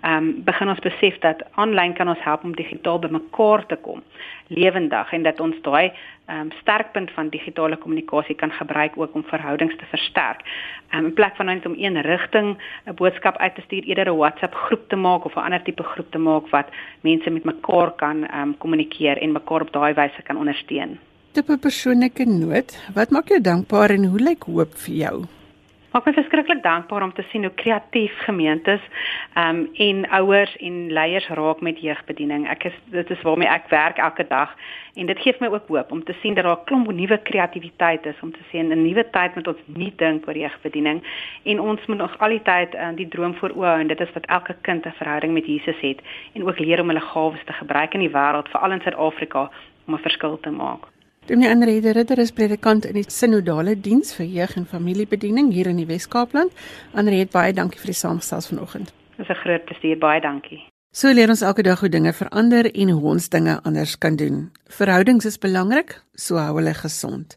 ehm 0.02 0.14
um, 0.18 0.44
begin 0.44 0.70
ons 0.70 0.80
besef 0.80 1.20
dat 1.20 1.44
aanlyn 1.52 1.94
kan 1.94 2.10
ons 2.10 2.24
help 2.24 2.44
om 2.44 2.56
digitaal 2.56 3.00
bymekaar 3.00 3.66
te 3.66 3.76
kom, 3.76 4.04
lewendig 4.48 5.12
en 5.12 5.24
dat 5.24 5.40
ons 5.40 5.62
daai 5.62 5.92
um, 6.30 6.52
sterkpunt 6.62 7.12
van 7.12 7.30
digitale 7.30 7.78
kommunikasie 7.78 8.36
kan 8.36 8.52
gebruik 8.52 8.98
ook 8.98 9.16
om 9.16 9.24
verhoudings 9.24 9.76
te 9.78 9.86
versterk. 9.86 10.42
Um, 10.96 11.06
in 11.06 11.14
plek 11.14 11.36
van 11.36 11.46
net 11.46 11.66
om 11.66 11.76
een 11.78 12.02
rigting 12.02 12.58
'n 12.86 12.96
boodskap 12.96 13.38
uit 13.38 13.56
te 13.56 13.62
stuur, 13.62 13.84
eerder 13.84 14.14
'n 14.14 14.18
WhatsApp 14.18 14.54
groep 14.56 14.90
te 14.90 14.96
maak 14.96 15.26
of 15.26 15.36
'n 15.36 15.40
ander 15.40 15.64
tipe 15.64 15.84
groep 15.84 16.12
te 16.12 16.18
maak 16.18 16.50
wat 16.50 16.68
mense 17.02 17.30
met 17.30 17.44
mekaar 17.44 17.92
kan 17.92 18.24
ehm 18.28 18.42
um, 18.42 18.58
kommunikeer 18.58 19.18
en 19.18 19.32
mekaar 19.32 19.62
op 19.62 19.72
daai 19.72 19.94
wyse 19.94 20.22
kan 20.22 20.38
ondersteun. 20.38 21.00
Tipe 21.32 21.58
persoonlike 21.58 22.26
noot, 22.26 22.92
wat 22.94 23.10
maak 23.10 23.28
jou 23.28 23.42
dankbaar 23.42 23.90
en 23.90 24.06
hoe 24.06 24.20
lyk 24.20 24.44
hoop 24.44 24.74
vir 24.86 24.96
jou? 24.96 25.37
Maak 25.92 26.06
my 26.06 26.14
verskriklik 26.14 26.64
dankbaar 26.64 27.04
om 27.04 27.14
te 27.14 27.24
sien 27.32 27.46
hoe 27.48 27.54
kreatief 27.54 28.18
gemeentes 28.26 28.82
um, 29.38 29.70
en 29.74 30.10
ouers 30.20 30.56
en 30.58 30.92
leiers 30.92 31.28
raak 31.28 31.62
met 31.62 31.80
jeugbediening. 31.80 32.48
Ek 32.50 32.68
is 32.70 32.76
dit 32.92 33.10
is 33.10 33.22
waarmee 33.22 33.48
ek 33.48 33.70
werk 33.72 33.98
elke 33.98 34.26
dag 34.28 34.52
en 35.00 35.06
dit 35.06 35.20
gee 35.24 35.36
my 35.40 35.48
ook 35.54 35.70
hoop 35.72 35.92
om 35.92 36.04
te 36.04 36.16
sien 36.22 36.34
dat 36.34 36.44
daar 36.44 36.60
'n 36.60 36.66
klomp 36.66 36.92
nuwe 36.92 37.18
kreatiwiteit 37.18 38.06
is 38.06 38.20
om 38.22 38.32
te 38.32 38.44
sien 38.52 38.68
'n 38.72 38.84
nuwe 38.84 39.10
tyd 39.12 39.36
met 39.36 39.48
ons 39.48 39.62
nie 39.66 39.94
dink 39.96 40.28
oor 40.28 40.38
jeugbediening 40.38 41.04
en 41.44 41.60
ons 41.60 41.86
moet 41.86 41.98
nog 41.98 42.18
al 42.20 42.30
die 42.30 42.44
tyd 42.44 42.76
uh, 42.76 42.90
die 42.96 43.08
droom 43.08 43.36
voor 43.36 43.52
oë 43.56 43.68
hou 43.68 43.80
en 43.80 43.88
dit 43.88 44.00
is 44.00 44.14
dat 44.14 44.26
elke 44.26 44.56
kind 44.62 44.86
'n 44.86 44.98
verhouding 44.98 45.34
met 45.34 45.46
Jesus 45.46 45.80
het 45.80 46.02
en 46.34 46.48
ook 46.48 46.60
leer 46.60 46.82
om 46.82 46.88
hulle 46.88 47.10
gawes 47.14 47.44
te 47.46 47.54
gebruik 47.54 47.94
in 47.94 48.00
die 48.00 48.16
wêreld 48.18 48.50
veral 48.50 48.72
in 48.72 48.82
Suid-Afrika 48.82 49.50
om 49.88 49.94
'n 49.94 50.02
verskil 50.02 50.40
te 50.40 50.52
maak. 50.52 50.97
Dominee 51.28 51.50
Andre 51.50 51.92
Ridder 51.92 52.20
is 52.20 52.32
predikant 52.32 52.86
in 52.88 52.96
die 52.96 53.04
Sinodale 53.12 53.74
Diens 53.76 54.14
vir 54.16 54.30
Jeug 54.32 54.54
en 54.56 54.66
Familiebediening 54.66 55.52
hier 55.52 55.68
in 55.68 55.76
die 55.82 55.88
Wes-Kaapland. 55.90 56.54
Andre, 56.96 57.26
baie 57.34 57.52
dankie 57.52 57.82
vir 57.82 57.92
die 57.92 57.98
saamgestel 58.00 58.46
vanoggend. 58.46 58.94
Dit 59.18 59.26
is 59.26 59.32
'n 59.36 59.42
groot 59.42 59.66
plesier, 59.66 59.98
baie 60.00 60.22
dankie. 60.22 60.62
So 60.96 61.12
leer 61.12 61.30
ons 61.30 61.42
elke 61.42 61.64
dag 61.64 61.80
hoe 61.80 61.90
dinge 61.90 62.14
verander 62.14 62.72
en 62.74 62.90
hoe 62.90 63.12
ons 63.12 63.30
dinge 63.30 63.60
anders 63.64 63.98
kan 63.98 64.16
doen. 64.16 64.52
Verhoudings 64.68 65.26
is 65.26 65.38
belangrik, 65.38 66.02
so 66.16 66.38
hou 66.38 66.56
hulle 66.56 66.74
gesond. 66.74 67.36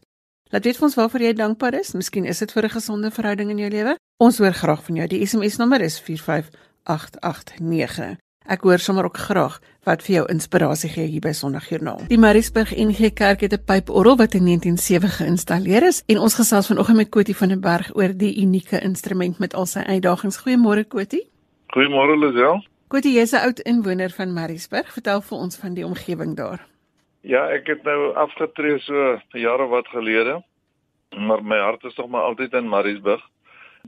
Laat 0.51 0.63
weet 0.63 0.77
vir 0.77 0.85
ons 0.85 0.95
waarvoor 0.95 1.21
jy 1.21 1.33
dankbaar 1.33 1.73
is. 1.73 1.93
Miskien 1.93 2.25
is 2.25 2.39
dit 2.39 2.51
vir 2.51 2.63
'n 2.63 2.69
gesonde 2.69 3.11
verhouding 3.11 3.49
in 3.49 3.57
jou 3.57 3.69
lewe. 3.69 3.95
Ons 4.19 4.37
hoor 4.37 4.53
graag 4.53 4.83
van 4.83 4.95
jou. 4.95 5.07
Die 5.07 5.25
SMS 5.25 5.57
nommer 5.57 5.81
is 5.81 5.99
45889. 5.99 8.17
Ek 8.49 8.63
hoor 8.65 8.79
sommer 8.81 9.05
ook 9.05 9.17
graag 9.21 9.59
wat 9.85 10.01
vir 10.01 10.15
jou 10.15 10.23
inspirasie 10.33 10.89
gee 10.89 11.05
hier 11.05 11.21
by 11.21 11.31
Sondagjoernaal. 11.37 12.07
Die 12.09 12.17
Mariesburg 12.17 12.71
NG 12.73 13.13
Kerk 13.13 13.41
het 13.45 13.53
'n 13.53 13.65
pyporgel 13.65 14.17
wat 14.17 14.33
in 14.33 14.43
1907 14.45 15.09
geïnstalleer 15.09 15.83
is 15.83 16.03
en 16.07 16.17
ons 16.17 16.33
gesels 16.35 16.67
vanoggend 16.67 16.97
met 16.97 17.09
Kotie 17.09 17.35
van 17.35 17.49
der 17.49 17.59
Berg 17.59 17.95
oor 17.95 18.17
die 18.17 18.41
unieke 18.41 18.81
instrument 18.81 19.39
met 19.39 19.53
al 19.53 19.65
sy 19.65 19.79
uitdagings. 19.79 20.41
Goeiemôre 20.41 20.87
Kotie. 20.87 21.29
Goeiemôre 21.73 22.17
Lisel. 22.17 22.65
Kotie, 22.87 23.13
jy's 23.13 23.33
'n 23.33 23.45
oud 23.45 23.59
inwoner 23.59 24.09
van 24.09 24.33
Mariesburg. 24.33 24.91
Vertel 24.93 25.21
vir 25.21 25.37
ons 25.37 25.55
van 25.55 25.73
die 25.73 25.85
omgewing 25.85 26.35
daar. 26.35 26.67
Ja, 27.21 27.47
ek 27.49 27.67
het 27.67 27.83
nou 27.83 28.15
afgetree 28.15 28.79
so 28.79 29.21
jare 29.29 29.67
wat 29.67 29.87
gelede. 29.87 30.43
Maar 31.17 31.43
my 31.43 31.57
hart 31.57 31.83
is 31.83 31.95
nog 31.95 32.09
maar 32.09 32.23
altyd 32.23 32.53
in 32.53 32.67
Mariesburg. 32.67 33.21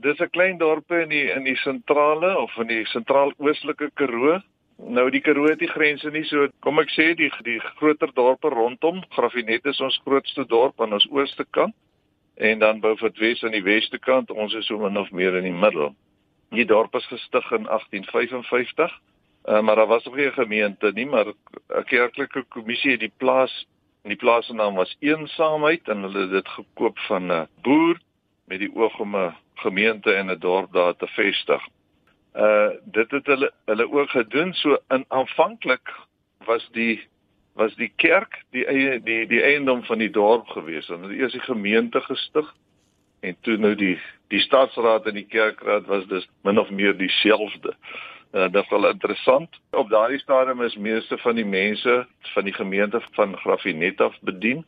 Dis 0.02 0.20
'n 0.20 0.30
klein 0.30 0.58
dorpie 0.58 1.02
in 1.02 1.08
die 1.08 1.30
in 1.30 1.44
die 1.44 1.56
sentrale 1.56 2.38
of 2.38 2.56
in 2.56 2.66
die 2.66 2.84
sentraal-oostelike 2.84 3.90
Karoo. 3.94 4.40
Nou 4.78 5.10
die 5.10 5.20
Karoo 5.20 5.46
het 5.48 5.60
nie 5.60 5.68
grense 5.68 6.10
nie, 6.10 6.24
so 6.24 6.48
kom 6.60 6.78
ek 6.78 6.90
sê 6.90 7.14
die 7.14 7.30
die 7.42 7.60
groter 7.60 8.10
dorpe 8.14 8.48
rondom, 8.48 9.02
Grafinet 9.10 9.66
is 9.66 9.80
ons 9.80 10.00
grootste 10.04 10.44
dorp 10.46 10.80
aan 10.80 10.92
ons 10.92 11.08
ooste 11.10 11.44
kant 11.50 11.74
en 12.36 12.58
dan 12.58 12.80
Beaufort 12.80 13.18
Wes 13.18 13.44
aan 13.44 13.52
die 13.52 13.62
weste 13.62 13.98
kant, 13.98 14.30
ons 14.30 14.54
is 14.54 14.66
so 14.66 14.78
min 14.78 14.96
of 14.96 15.12
meer 15.12 15.36
in 15.36 15.44
die 15.44 15.52
middel. 15.52 15.94
Die 16.50 16.66
dorp 16.66 16.94
is 16.94 17.06
gestig 17.06 17.50
in 17.52 17.66
1855. 17.66 18.90
Uh, 19.46 19.60
maar 19.60 19.76
daar 19.76 19.86
was 19.86 20.04
nog 20.04 20.16
nie 20.16 20.26
'n 20.26 20.32
gemeente 20.32 20.92
nie, 20.92 21.06
maar 21.06 21.26
'n 21.26 21.84
kerklike 21.84 22.44
kommissie 22.48 22.90
het 22.90 23.00
die 23.00 23.12
plaas 23.18 23.66
En 24.04 24.12
die 24.12 24.20
plaas 24.20 24.46
se 24.46 24.52
naam 24.52 24.74
was 24.76 24.96
Eensaamheid 25.00 25.88
en 25.88 26.02
hulle 26.04 26.26
het 26.26 26.30
dit 26.30 26.48
gekoop 26.48 26.98
van 27.08 27.32
'n 27.32 27.46
boer 27.64 28.00
met 28.44 28.58
die 28.58 28.74
oog 28.74 28.98
om 28.98 29.16
'n 29.16 29.34
gemeente 29.54 30.12
en 30.12 30.30
'n 30.30 30.38
dorp 30.38 30.72
daar 30.72 30.96
te 30.96 31.06
vestig. 31.06 31.62
Uh 32.34 32.70
dit 32.84 33.10
het 33.10 33.26
hulle 33.26 33.52
hulle 33.64 33.92
ook 33.92 34.10
gedoen 34.10 34.52
so 34.52 34.78
in 34.88 35.04
aanvanklik 35.08 35.92
was 36.44 36.68
die 36.72 37.08
was 37.52 37.74
die 37.74 37.92
kerk 37.96 38.42
die 38.50 38.66
eie 38.66 39.02
die 39.02 39.26
die 39.26 39.42
eiendom 39.42 39.84
van 39.84 39.98
die 39.98 40.10
dorp 40.10 40.46
gewees. 40.46 40.86
Hulle 40.86 41.08
het 41.08 41.18
eers 41.18 41.32
die 41.32 41.40
gemeente 41.40 42.00
gestig 42.00 42.54
en 43.20 43.36
toe 43.40 43.56
nou 43.56 43.74
die 43.74 44.00
die 44.28 44.40
stadsraad 44.40 45.06
en 45.06 45.14
die 45.14 45.26
kerkraad 45.26 45.86
was 45.86 46.06
dus 46.06 46.28
min 46.42 46.58
of 46.58 46.70
meer 46.70 46.96
dieselfde. 46.96 47.74
Uh, 48.32 48.48
dit 48.50 48.62
is 48.62 48.70
wel 48.70 48.88
interessant. 48.88 49.60
Op 49.70 49.88
daardie 49.88 50.18
stadium 50.18 50.62
is 50.62 50.76
meeste 50.76 51.18
van 51.18 51.34
die 51.34 51.46
mense 51.46 52.06
van 52.20 52.44
die 52.44 52.52
gemeente 52.52 53.00
van 53.12 53.36
Graffinet 53.36 54.00
af 54.00 54.18
bedien. 54.20 54.64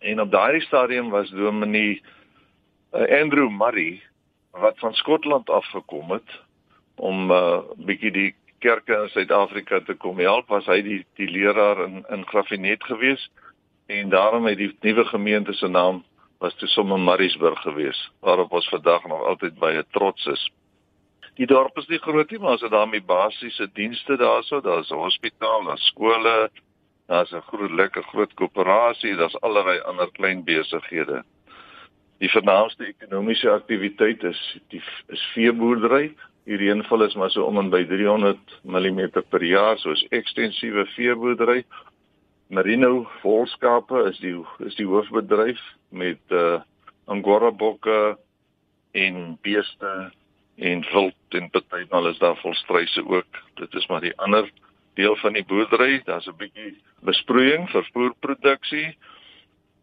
En 0.00 0.20
op 0.20 0.30
daardie 0.30 0.60
stadium 0.60 1.08
was 1.10 1.30
Dominee 1.30 1.94
uh, 1.94 2.17
Andrew 2.90 3.50
Murray 3.50 4.02
wat 4.50 4.78
van 4.78 4.94
Skotland 4.94 5.50
af 5.50 5.66
gekom 5.66 6.10
het 6.10 6.40
om 6.96 7.26
'n 7.26 7.30
uh, 7.30 7.60
bietjie 7.76 8.10
die 8.10 8.34
kerke 8.58 9.02
in 9.02 9.08
Suid-Afrika 9.08 9.80
te 9.80 9.94
kom 9.94 10.18
help, 10.18 10.48
was 10.48 10.66
hy 10.66 10.82
die 10.82 11.06
die 11.14 11.28
leraar 11.30 11.84
in 11.84 12.04
in 12.08 12.26
Graffinet 12.26 12.84
gewees 12.84 13.30
en 13.86 14.08
daarom 14.08 14.46
het 14.46 14.58
die 14.58 14.76
nuwe 14.80 15.04
gemeente 15.04 15.52
se 15.52 15.68
naam 15.68 16.04
was 16.38 16.54
toe 16.54 16.68
sommer 16.68 16.98
Mariesburg 16.98 17.60
gewees 17.62 18.10
waarop 18.20 18.52
ons 18.52 18.68
vandag 18.68 19.06
nog 19.06 19.22
altyd 19.22 19.58
baie 19.58 19.84
trots 19.90 20.26
is. 20.26 20.50
Die 21.34 21.46
dorp 21.46 21.76
is 21.78 21.86
nie 21.86 21.98
groot 21.98 22.30
nie, 22.30 22.38
maar 22.38 22.56
as 22.56 22.60
dit 22.60 22.70
daarmee 22.70 23.02
basiese 23.02 23.70
dienste 23.72 24.16
daarso, 24.16 24.60
daar's 24.60 24.90
'n 24.90 24.94
hospitaal, 24.94 25.64
daar's 25.64 25.86
skole, 25.86 26.50
daar's 27.06 27.32
'n 27.32 27.40
groot 27.40 27.70
lekker 27.70 28.02
groot 28.02 28.34
koöperasie, 28.34 29.16
daar's 29.16 29.40
allerlei 29.40 29.80
ander 29.80 30.10
klein 30.12 30.44
besighede. 30.44 31.24
Die 32.18 32.30
vernaamste 32.30 32.88
ekonomiese 32.88 33.50
aktiwiteit 33.50 34.24
is 34.26 34.38
die 34.72 34.82
is 35.14 35.22
veeboerdery. 35.34 36.08
Die 36.48 36.56
reënval 36.58 37.04
is 37.06 37.14
maar 37.14 37.30
so 37.30 37.44
om 37.46 37.60
en 37.60 37.68
by 37.70 37.84
300 37.86 38.56
mm 38.64 39.02
per 39.30 39.44
jaar, 39.44 39.78
soos 39.78 40.02
ekstensiewe 40.10 40.86
veeboerdery. 40.96 41.62
Merino 42.48 43.04
volskape 43.20 44.06
is 44.08 44.18
die 44.24 44.34
is 44.66 44.74
die 44.80 44.88
hoofbedryf 44.88 45.60
met 45.90 46.20
uh 46.34 46.58
angora 47.08 47.48
bokke 47.50 48.18
en 48.92 49.38
beeste 49.40 49.92
en 50.60 50.82
wild 50.92 51.36
en 51.38 51.46
partymal 51.54 52.10
is 52.10 52.18
daar 52.18 52.36
volstryse 52.42 53.04
ook. 53.06 53.38
Dit 53.56 53.74
is 53.74 53.86
maar 53.88 54.04
die 54.04 54.12
ander 54.18 54.50
deel 54.98 55.16
van 55.22 55.32
die 55.38 55.44
boerdery. 55.44 56.02
Daar's 56.04 56.26
'n 56.26 56.36
bietjie 56.36 56.74
besproeiing 57.00 57.70
vir 57.70 57.88
voerproduksie. 57.92 58.96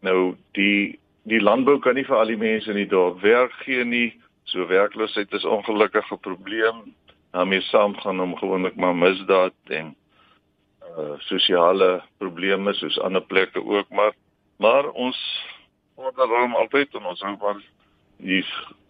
Nou 0.00 0.36
die 0.52 0.98
die 1.26 1.40
landbou 1.42 1.78
kan 1.82 1.94
nie 1.98 2.06
vir 2.06 2.16
al 2.16 2.30
die 2.30 2.40
mense 2.40 2.70
in 2.70 2.78
die 2.78 2.90
dorp 2.90 3.20
werk 3.22 3.52
gee 3.64 3.84
nie. 3.84 4.14
So 4.46 4.66
werkloosheid 4.66 5.32
is 5.32 5.44
ongelukkig 5.44 6.12
'n 6.12 6.20
probleem. 6.22 6.94
daarmee 7.36 7.60
saam 7.60 7.96
gaan 7.96 8.20
om 8.20 8.36
gewoonlik 8.36 8.76
maar 8.76 8.96
misdaad 8.96 9.52
en 9.64 9.94
uh 10.98 11.16
sosiale 11.18 12.02
probleme 12.18 12.72
soos 12.74 13.00
ander 13.00 13.22
plekke 13.22 13.64
ook 13.64 13.88
maar 13.88 14.12
maar 14.56 14.88
ons 14.90 15.18
onderhou 15.94 16.52
altyd 16.54 16.94
en 16.94 17.04
ons 17.04 17.20
hou 17.20 17.36
maar 17.40 17.60
die 18.16 18.44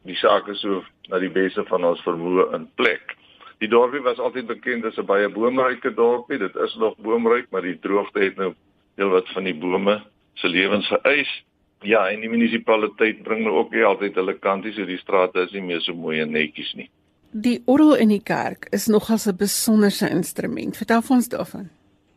die 0.07 0.17
sake 0.17 0.55
so 0.55 0.85
na 1.09 1.19
die 1.19 1.31
beste 1.31 1.65
van 1.67 1.85
ons 1.85 2.03
vermoë 2.07 2.53
in 2.55 2.69
plek. 2.79 3.17
Die 3.59 3.69
dorpie 3.69 4.03
was 4.05 4.19
altyd 4.23 4.47
bekend 4.47 4.85
as 4.85 4.99
'n 4.99 5.07
baie 5.07 5.29
boomryke 5.29 5.95
dorpie. 5.95 6.39
Dit 6.39 6.57
is 6.57 6.75
nog 6.75 6.97
boomryk, 6.97 7.51
maar 7.51 7.63
die 7.63 7.79
droogte 7.79 8.21
het 8.21 8.37
nou 8.37 8.55
heelwat 8.97 9.29
van 9.29 9.45
die 9.45 9.55
bome 9.55 10.03
se 10.35 10.49
lewens 10.49 10.87
geëis. 10.87 11.45
Ja, 11.87 12.09
en 12.11 12.21
die 12.25 12.31
munisipaliteit 12.31 13.23
bring 13.23 13.45
nou 13.47 13.61
ook 13.61 13.75
nie 13.75 13.85
altyd 13.87 14.17
hulle 14.19 14.35
kanties 14.43 14.75
so 14.75 14.87
die 14.89 14.99
strate 14.99 15.45
is 15.47 15.53
nie 15.55 15.63
meer 15.63 15.83
so 15.85 15.95
mooi 15.95 16.19
en 16.25 16.33
netjies 16.35 16.73
nie. 16.75 16.89
Die 17.31 17.61
orgel 17.71 18.01
in 18.03 18.11
die 18.11 18.23
kerk 18.23 18.67
is 18.75 18.89
nogals 18.91 19.27
'n 19.29 19.37
besonderse 19.37 20.09
instrument. 20.11 20.77
Vertel 20.77 21.03
ons 21.11 21.29
daarvan. 21.29 21.69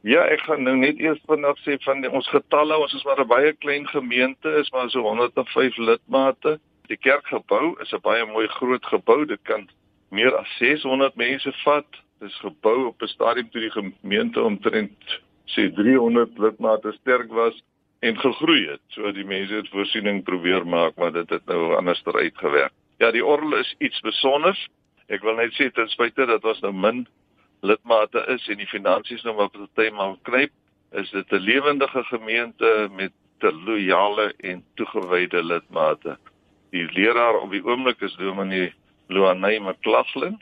Ja, 0.01 0.23
ek 0.25 0.41
gaan 0.47 0.63
nou 0.63 0.75
net 0.77 0.99
eers 0.99 1.19
vinnig 1.27 1.57
sê 1.65 1.77
van 1.83 2.01
die, 2.01 2.11
ons 2.11 2.27
getalle, 2.29 2.77
ons 2.77 2.93
is 2.93 3.03
maar 3.03 3.19
'n 3.19 3.27
baie 3.27 3.53
klein 3.53 3.87
gemeente, 3.87 4.49
is 4.59 4.71
maar 4.71 4.89
so 4.89 5.01
105 5.01 5.77
lidmate. 5.77 6.59
Die 6.87 6.97
kerkgebou 6.97 7.75
is 7.81 7.93
'n 7.93 8.01
baie 8.01 8.25
mooi 8.25 8.47
groot 8.47 8.85
gebou. 8.85 9.25
Dit 9.25 9.39
kan 9.43 9.69
meer 10.09 10.35
as 10.37 10.57
600 10.57 11.15
mense 11.15 11.51
vat. 11.63 11.85
Dit 12.19 12.29
is 12.29 12.39
gebou 12.39 12.87
op 12.87 13.01
'n 13.01 13.07
stadium 13.07 13.49
toe 13.49 13.61
die 13.61 13.71
gemeente 13.81 14.41
omtrent 14.41 15.21
sê 15.45 15.71
300 15.73 16.37
lidmate 16.37 16.91
sterk 16.91 17.31
was 17.31 17.61
en 17.99 18.19
gegroei 18.19 18.67
het. 18.69 18.81
So 18.87 19.11
die 19.11 19.25
mense 19.25 19.53
het 19.53 19.69
voorsiening 19.69 20.23
probeer 20.23 20.67
maak, 20.67 20.95
maar 20.95 21.11
dit 21.11 21.29
het 21.29 21.45
nou 21.45 21.75
anders 21.75 22.03
uitgewerk. 22.05 22.73
Ja, 22.97 23.11
die 23.11 23.25
orgel 23.25 23.57
is 23.57 23.75
iets 23.77 23.97
spesiaals. 23.97 24.67
Ek 25.07 25.23
wil 25.25 25.39
net 25.39 25.55
sê 25.57 25.69
ten 25.73 25.89
spyte 25.89 26.25
dat 26.29 26.43
ons 26.45 26.59
nou 26.61 26.73
min 26.73 27.07
lidmate 27.65 28.23
is 28.35 28.47
en 28.47 28.59
die 28.59 28.69
finansies 28.69 29.23
nou 29.23 29.35
maar 29.35 29.49
partymal 29.49 30.17
knyp, 30.27 30.51
is 30.91 31.09
dit 31.11 31.31
'n 31.31 31.43
lewendige 31.43 32.03
gemeente 32.03 32.89
met 32.91 33.11
te 33.39 33.51
loyale 33.65 34.33
en 34.37 34.63
toegewyde 34.75 35.43
lidmate. 35.43 36.17
Die 36.71 36.85
leraar 36.91 37.39
op 37.39 37.51
die 37.51 37.63
oomblik 37.65 38.01
is 38.01 38.15
Dominee 38.15 38.73
Loanay 39.07 39.59
McLaughlin 39.59 40.41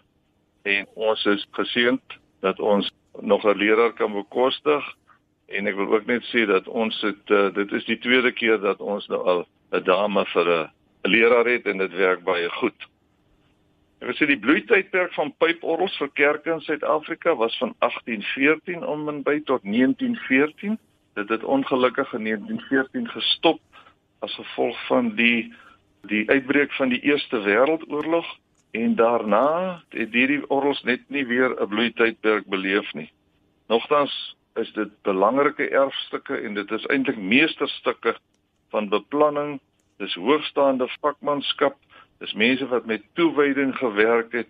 en 0.64 0.88
ons 0.94 1.26
is 1.26 1.46
geseënd 1.52 2.18
dat 2.42 2.60
ons 2.60 2.92
nog 3.22 3.46
'n 3.46 3.58
leraar 3.58 3.94
kan 3.94 4.14
bekostig 4.14 4.96
En 5.48 5.68
ek 5.68 5.76
wil 5.76 5.94
ook 5.94 6.06
net 6.06 6.24
sê 6.28 6.46
dat 6.46 6.68
ons 6.68 7.02
het 7.02 7.32
uh, 7.32 7.48
dit 7.56 7.72
is 7.72 7.86
die 7.86 8.00
tweede 8.04 8.32
keer 8.32 8.60
dat 8.60 8.80
ons 8.84 9.08
nou 9.08 9.22
al 9.24 9.48
'n 9.72 9.84
dame 9.84 10.26
vir 10.26 10.48
'n 10.56 10.70
leraar 11.08 11.46
het 11.46 11.66
en 11.66 11.78
dit 11.78 11.94
werk 11.94 12.24
baie 12.24 12.50
goed. 12.50 12.88
Ek 14.00 14.08
wil 14.08 14.18
sê 14.18 14.28
die 14.30 14.40
bloeitydperk 14.40 15.14
van 15.14 15.34
pyporgels 15.42 15.98
vir 15.98 16.10
kerke 16.14 16.52
in 16.52 16.62
Suid-Afrika 16.62 17.36
was 17.36 17.58
van 17.58 17.74
1814 17.80 18.86
om 18.86 19.10
en 19.10 19.24
by 19.24 19.40
tot 19.40 19.64
1914. 19.64 20.78
Dit 21.14 21.30
het 21.30 21.44
ongelukkig 21.44 22.14
in 22.14 22.24
1914 22.24 23.08
gestop 23.08 23.62
as 24.20 24.36
gevolg 24.36 24.78
van 24.88 25.16
die 25.16 25.54
die 26.08 26.30
uitbreek 26.30 26.72
van 26.74 26.90
die 26.90 27.02
Eerste 27.02 27.42
Wêreldoorlog 27.42 28.28
en 28.72 28.96
daarna 28.96 29.82
het 29.90 30.14
hierdie 30.14 30.44
orgels 30.50 30.84
net 30.84 31.02
nie 31.10 31.26
weer 31.26 31.56
'n 31.58 31.68
bloeitydperk 31.68 32.46
beleef 32.46 32.94
nie. 32.94 33.12
Nogtans 33.68 34.37
is 34.58 34.72
dit 34.74 34.90
belangrike 35.08 35.70
erfstukke 35.70 36.38
en 36.38 36.54
dit 36.54 36.72
is 36.72 36.86
eintlik 36.94 37.18
meesterstukke 37.18 38.16
van 38.74 38.90
beplanning, 38.90 39.60
dis 39.98 40.16
hoogstaande 40.16 40.88
vakmanskap, 41.00 41.78
dis 42.20 42.34
mense 42.34 42.68
wat 42.68 42.86
met 42.86 43.06
toewyding 43.14 43.76
gewerk 43.78 44.32
het 44.32 44.50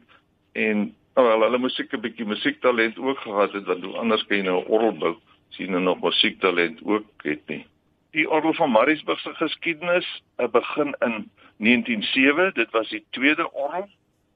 en 0.54 0.89
nou 1.15 1.26
wel 1.28 1.41
hulle 1.41 1.60
musiek 1.60 1.93
'n 1.93 2.02
bietjie 2.02 2.26
musiektalent 2.26 2.98
ook 2.98 3.20
gehad 3.20 3.52
het 3.54 3.65
want 3.65 3.84
hoe 3.84 3.98
anders 3.98 4.26
kan 4.26 4.38
jy 4.38 4.43
nou 4.43 4.62
'n 4.62 4.67
orgel 4.67 4.98
bou 4.98 5.15
sien 5.50 5.74
en 5.74 5.84
nog 5.84 6.02
musiektalent 6.02 6.80
ook 6.84 7.06
het 7.24 7.48
nie. 7.48 7.65
Die 8.12 8.30
orgel 8.30 8.54
van 8.54 8.72
Mariesburg 8.72 9.20
se 9.20 9.34
geskiedenis 9.34 10.24
uh, 10.38 10.48
begin 10.48 10.96
in 11.00 11.32
1907, 11.58 12.54
dit 12.54 12.72
was 12.72 12.89
die 12.89 13.06
tweede 13.10 13.52
orgel. 13.54 13.89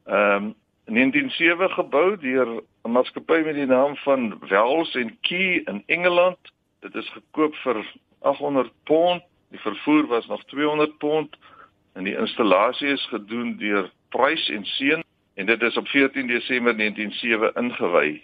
Ehm 0.06 0.44
um, 0.44 0.56
1907 0.92 1.70
gebou 1.70 2.18
deur 2.20 2.48
'n 2.84 2.92
maatskappy 2.92 3.40
met 3.46 3.56
die 3.56 3.66
naam 3.66 3.96
van 3.96 4.40
Wells 4.40 4.96
and 4.96 5.14
Key 5.22 5.62
in 5.66 5.84
Engeland. 5.86 6.40
Dit 6.80 6.96
is 6.96 7.10
gekoop 7.10 7.56
vir 7.56 7.86
800 8.20 8.72
pond. 8.84 9.24
Die 9.50 9.60
vervoer 9.60 10.08
was 10.08 10.28
nog 10.28 10.44
200 10.44 10.98
pond 10.98 11.38
en 11.94 12.04
die 12.04 12.18
installasie 12.18 12.88
is 12.88 13.06
gedoen 13.08 13.58
deur 13.58 13.92
Price 14.10 14.54
en 14.54 14.66
Seun 14.66 15.04
en 15.34 15.46
dit 15.46 15.62
is 15.62 15.78
op 15.78 15.88
14 15.88 16.28
Desember 16.28 16.78
1907 16.78 17.54
ingewy. 17.54 18.22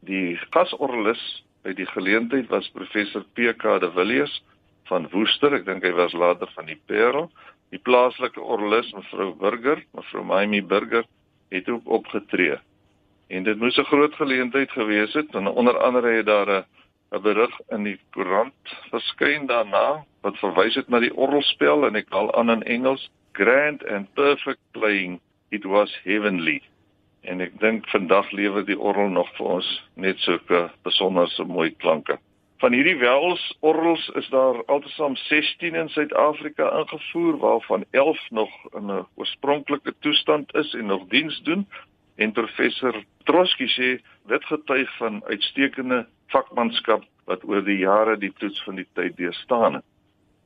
Die 0.00 0.38
gasorgelis 0.50 1.44
by 1.62 1.72
die 1.72 1.86
geleentheid 1.86 2.46
was 2.46 2.70
professor 2.70 3.24
PK 3.32 3.80
de 3.80 3.90
Villiers 3.90 4.42
van 4.84 5.08
Woester. 5.10 5.54
Ek 5.54 5.64
dink 5.64 5.82
hy 5.82 5.90
was 5.90 6.12
later 6.12 6.50
van 6.54 6.66
die 6.66 6.80
Parel. 6.86 7.30
Die 7.70 7.82
plaaslike 7.82 8.40
orgelis 8.40 8.92
mevrou 8.92 9.34
Burger, 9.34 9.82
mevrou 9.90 10.24
Maimie 10.24 10.62
Burger 10.62 11.04
het 11.48 11.68
ook 11.68 11.88
opgetree. 11.88 12.58
En 13.28 13.42
dit 13.42 13.58
moes 13.58 13.76
'n 13.76 13.90
groot 13.90 14.14
geleentheid 14.14 14.70
gewees 14.70 15.12
het 15.12 15.32
want 15.32 15.48
onder 15.48 15.78
andere 15.78 16.08
het 16.08 16.26
daar 16.26 16.50
'n 16.50 16.64
'n 17.10 17.22
berig 17.22 17.60
in 17.68 17.82
die 17.82 17.98
koerant 18.10 18.54
verskyn 18.90 19.46
daarna 19.46 20.04
wat 20.20 20.38
verwys 20.38 20.74
het 20.74 20.88
na 20.88 20.98
die 20.98 21.14
orgelspel 21.14 21.86
en 21.86 21.94
ek 21.94 22.10
al 22.10 22.34
aan 22.34 22.50
in 22.50 22.62
Engels 22.62 23.10
grand 23.32 23.86
and 23.86 24.14
perfect 24.14 24.60
playing 24.70 25.20
it 25.50 25.64
was 25.64 26.00
heavenly. 26.04 26.62
En 27.20 27.40
ek 27.40 27.58
dink 27.60 27.88
vandag 27.88 28.30
lewer 28.30 28.64
die 28.66 28.78
orgel 28.78 29.08
nog 29.08 29.30
vir 29.36 29.46
ons 29.46 29.68
net 29.94 30.18
sulke 30.18 30.70
besonderse 30.82 31.44
mooi 31.44 31.70
klanke. 31.76 32.18
Van 32.56 32.72
hierdie 32.72 32.96
wels 32.96 33.42
orgels 33.60 34.06
is 34.16 34.28
daar 34.32 34.62
altesaam 34.64 35.16
16 35.16 35.74
in 35.74 35.88
Suid-Afrika 35.92 36.70
ingevoer 36.78 37.36
waarvan 37.36 37.84
11 37.90 38.30
nog 38.30 38.50
in 38.72 38.86
'n 38.86 39.06
oorspronklike 39.14 39.94
toestand 40.00 40.54
is 40.54 40.74
en 40.74 40.86
nog 40.86 41.04
diens 41.08 41.42
doen. 41.42 41.68
En 42.16 42.32
professor 42.32 43.04
Troski 43.24 43.66
sê 43.66 44.00
dit 44.26 44.44
getuig 44.44 44.96
van 44.96 45.24
uitstekende 45.24 46.06
vakmanskap 46.26 47.04
wat 47.24 47.44
oor 47.44 47.64
die 47.64 47.78
jare 47.78 48.16
die 48.18 48.32
toets 48.38 48.62
van 48.62 48.74
die 48.74 48.86
tyd 48.92 49.16
deurstaan 49.16 49.74
het. 49.74 49.84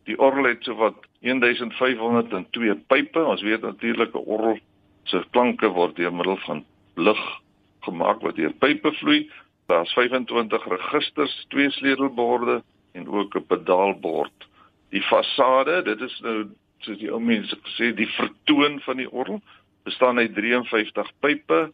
Die 0.05 0.19
orgel 0.19 0.45
het 0.45 0.65
sowat 0.65 0.95
1502 1.21 2.75
pype. 2.87 3.25
Ons 3.25 3.43
weet 3.43 3.61
natuurlik 3.61 4.15
'n 4.15 4.25
orgel 4.27 4.59
se 5.05 5.25
klanke 5.31 5.69
word 5.69 5.97
deur 5.97 6.13
middel 6.13 6.37
van 6.37 6.65
lug 6.95 7.41
gemaak 7.81 8.21
wat 8.21 8.37
deur 8.37 8.53
pype 8.53 8.93
vloei. 8.93 9.31
Daar's 9.71 9.93
25 9.93 10.67
registers, 10.67 11.45
twee 11.49 11.71
sleutelborde 11.71 12.63
en 12.93 13.09
ook 13.09 13.35
'n 13.35 13.47
pedaalbord. 13.47 14.49
Die 14.89 15.03
fasade, 15.03 15.83
dit 15.83 16.01
is 16.01 16.21
nou 16.21 16.49
soos 16.79 16.99
die 16.99 17.13
ou 17.13 17.21
mense 17.21 17.57
gesê, 17.63 17.95
die 17.95 18.09
vertoon 18.09 18.81
van 18.81 18.97
die 18.97 19.11
orgel 19.11 19.41
bestaan 19.83 20.19
uit 20.19 20.35
53 20.35 21.11
pype 21.21 21.73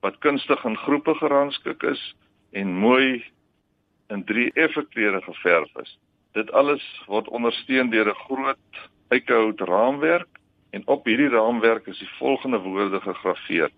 wat 0.00 0.18
kunstig 0.18 0.64
in 0.64 0.76
groepe 0.76 1.14
gerangskik 1.14 1.82
is 1.82 2.14
en 2.50 2.76
mooi 2.76 3.24
in 4.08 4.24
drie 4.24 4.50
effe 4.52 4.84
kleure 4.88 5.22
geverf 5.22 5.76
is. 5.82 5.98
Dit 6.32 6.52
alles 6.52 6.84
word 7.06 7.28
ondersteun 7.28 7.90
deur 7.90 8.08
'n 8.08 8.22
groot 8.24 8.90
eikehout 9.08 9.60
raamwerk 9.60 10.28
en 10.70 10.82
op 10.86 11.04
hierdie 11.04 11.28
raamwerk 11.28 11.86
is 11.86 11.98
die 11.98 12.16
volgende 12.18 12.58
woorde 12.58 13.00
gegraveer: 13.00 13.70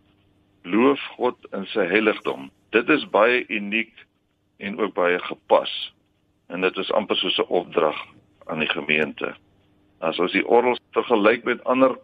Loof 0.63 1.01
God 1.01 1.37
in 1.53 1.67
sy 1.67 1.87
heiligdom. 1.87 2.51
Dit 2.73 2.89
is 2.89 3.03
baie 3.13 3.45
uniek 3.49 3.93
en 4.57 4.79
ook 4.81 4.95
baie 4.95 5.19
gepas. 5.19 5.73
En 6.49 6.61
dit 6.65 6.77
is 6.77 6.93
amper 6.93 7.17
soos 7.17 7.39
'n 7.39 7.53
opdrag 7.53 7.99
aan 8.47 8.59
die 8.59 8.69
gemeente. 8.69 9.35
As 10.01 10.19
ons 10.19 10.33
die 10.33 10.47
orgels 10.47 10.81
vergelyk 10.91 11.45
met 11.45 11.65
ander 11.65 11.99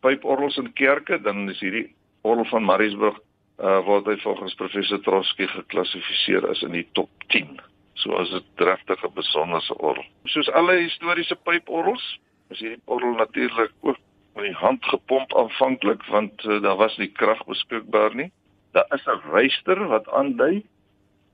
pyporgels 0.00 0.56
in 0.56 0.72
kerke, 0.72 1.20
dan 1.20 1.50
is 1.50 1.60
hierdie 1.60 1.94
orgel 2.20 2.44
van 2.44 2.64
Mariesburg 2.64 3.18
uh 3.58 3.78
word 3.86 4.06
hy 4.06 4.16
volgens 4.20 4.54
professor 4.54 5.00
Trotsky 5.00 5.46
geklassifiseer 5.46 6.48
as 6.50 6.62
in 6.62 6.72
die 6.72 6.88
top 6.92 7.08
10. 7.26 7.60
So 7.94 8.12
as 8.12 8.30
dit 8.30 8.44
regtig 8.56 9.04
'n 9.04 9.14
besondere 9.14 9.78
orgel. 9.78 10.04
Soos 10.24 10.50
alle 10.50 10.76
historiese 10.82 11.36
pyporgels, 11.36 12.18
is 12.50 12.58
hierdie 12.58 12.82
orgel 12.84 13.14
natuurlik 13.14 13.72
ook 13.80 13.98
met 14.34 14.44
die 14.44 14.54
hand 14.54 14.84
gepomp 14.84 15.36
aanvanklik 15.36 16.02
want 16.06 16.44
uh, 16.44 16.62
daar 16.62 16.76
was 16.76 16.96
nie 16.96 17.12
krag 17.12 17.44
beskikbaar 17.46 18.14
nie. 18.14 18.30
Daar 18.76 18.92
is 18.92 19.06
'n 19.08 19.30
wyster 19.32 19.86
wat 19.88 20.08
aandui 20.08 20.64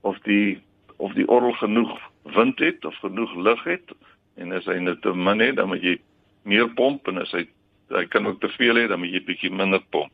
of 0.00 0.18
die 0.18 0.62
of 0.96 1.12
die 1.12 1.28
orgel 1.28 1.52
genoeg 1.52 1.98
wind 2.22 2.58
het 2.58 2.84
of 2.84 2.96
genoeg 2.96 3.34
lug 3.34 3.62
het 3.64 3.94
en 4.34 4.52
as 4.52 4.64
hy 4.70 4.78
net 4.78 5.02
te 5.02 5.14
min 5.14 5.40
het, 5.40 5.56
dan 5.56 5.68
moet 5.68 5.82
jy 5.82 5.96
meer 6.42 6.68
pomp 6.78 7.08
en 7.08 7.18
as 7.18 7.32
hy 7.34 7.48
hy 7.88 8.04
kan 8.06 8.26
ook 8.26 8.40
te 8.40 8.48
veel 8.48 8.78
hê, 8.80 8.86
dan 8.88 8.98
moet 9.02 9.10
jy 9.10 9.22
bietjie 9.24 9.50
minder 9.50 9.82
pomp. 9.90 10.12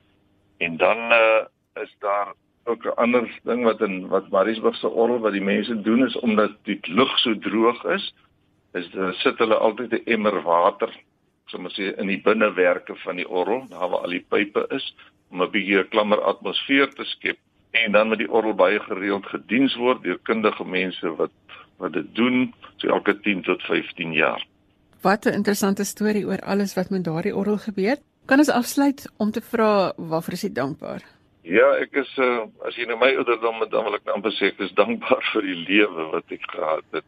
En 0.59 0.77
dan 0.77 1.13
uh, 1.13 1.45
is 1.83 1.93
daar 2.01 2.33
ook 2.65 2.85
'n 2.85 2.97
ander 2.97 3.29
ding 3.45 3.63
wat 3.65 3.81
in 3.81 4.09
wat 4.09 4.31
Mariesburg 4.31 4.77
se 4.77 4.89
orgel 4.89 5.19
wat 5.19 5.33
die 5.33 5.45
mense 5.45 5.81
doen 5.83 6.07
is 6.07 6.17
omdat 6.17 6.57
die 6.63 6.79
lug 6.83 7.19
so 7.19 7.39
droog 7.39 7.85
is, 7.85 8.15
is 8.73 8.91
daar 8.91 9.15
sit 9.15 9.39
hulle 9.39 9.55
altyd 9.55 9.93
'n 9.93 10.03
emmer 10.05 10.43
water, 10.43 10.97
soos 11.47 11.77
sê 11.77 11.95
in 11.97 12.07
die 12.07 12.23
binnewerke 12.23 12.97
van 12.97 13.17
die 13.17 13.29
orgel, 13.29 13.67
daar 13.69 13.89
waar 13.89 14.01
al 14.01 14.17
die 14.17 14.27
pype 14.29 14.67
is, 14.69 14.95
om 15.31 15.43
'n 15.43 15.51
bietjie 15.51 15.79
'n 15.79 15.89
klammer 15.89 16.21
atmosfeer 16.21 16.89
te 16.95 17.05
skep 17.05 17.39
en 17.71 17.93
dan 17.93 18.09
met 18.09 18.19
die 18.19 18.31
orgel 18.31 18.55
baie 18.55 18.81
gereeld 18.81 19.27
gediens 19.27 19.75
word 19.77 20.03
deur 20.03 20.19
kundige 20.23 20.65
mense 20.65 21.17
wat 21.17 21.31
wat 21.79 21.93
dit 21.93 22.15
doen 22.15 22.55
so 22.77 22.89
elke 22.89 23.21
10 23.21 23.43
tot 23.43 23.63
15 23.63 24.13
jaar. 24.13 24.43
Wat 25.03 25.25
'n 25.25 25.33
interessante 25.33 25.85
storie 25.85 26.27
oor 26.27 26.41
alles 26.41 26.75
wat 26.75 26.91
met 26.91 27.05
daardie 27.05 27.37
orgel 27.37 27.59
gebeur. 27.59 27.97
Kan 28.27 28.39
ons 28.39 28.51
afsluit 28.51 29.13
om 29.17 29.31
te 29.31 29.41
vra 29.41 29.93
waarvoor 29.97 30.33
is 30.33 30.43
jy 30.43 30.53
dankbaar? 30.53 31.03
Ja, 31.43 31.69
ek 31.81 31.95
is 31.97 32.11
uh, 32.19 32.45
as 32.67 32.77
jy 32.77 32.85
nou 32.85 32.99
my 32.99 33.15
ouderdom 33.17 33.59
met 33.59 33.71
dan 33.71 33.85
wil 33.85 33.95
ek 33.95 34.05
nou 34.05 34.15
amper 34.19 34.35
sê 34.37 34.51
ek 34.51 34.61
is 34.61 34.75
dankbaar 34.77 35.23
vir 35.33 35.43
die 35.43 35.61
lewe 35.69 36.11
wat 36.13 36.35
ek 36.35 36.45
gehad 36.51 36.85
het. 36.93 37.05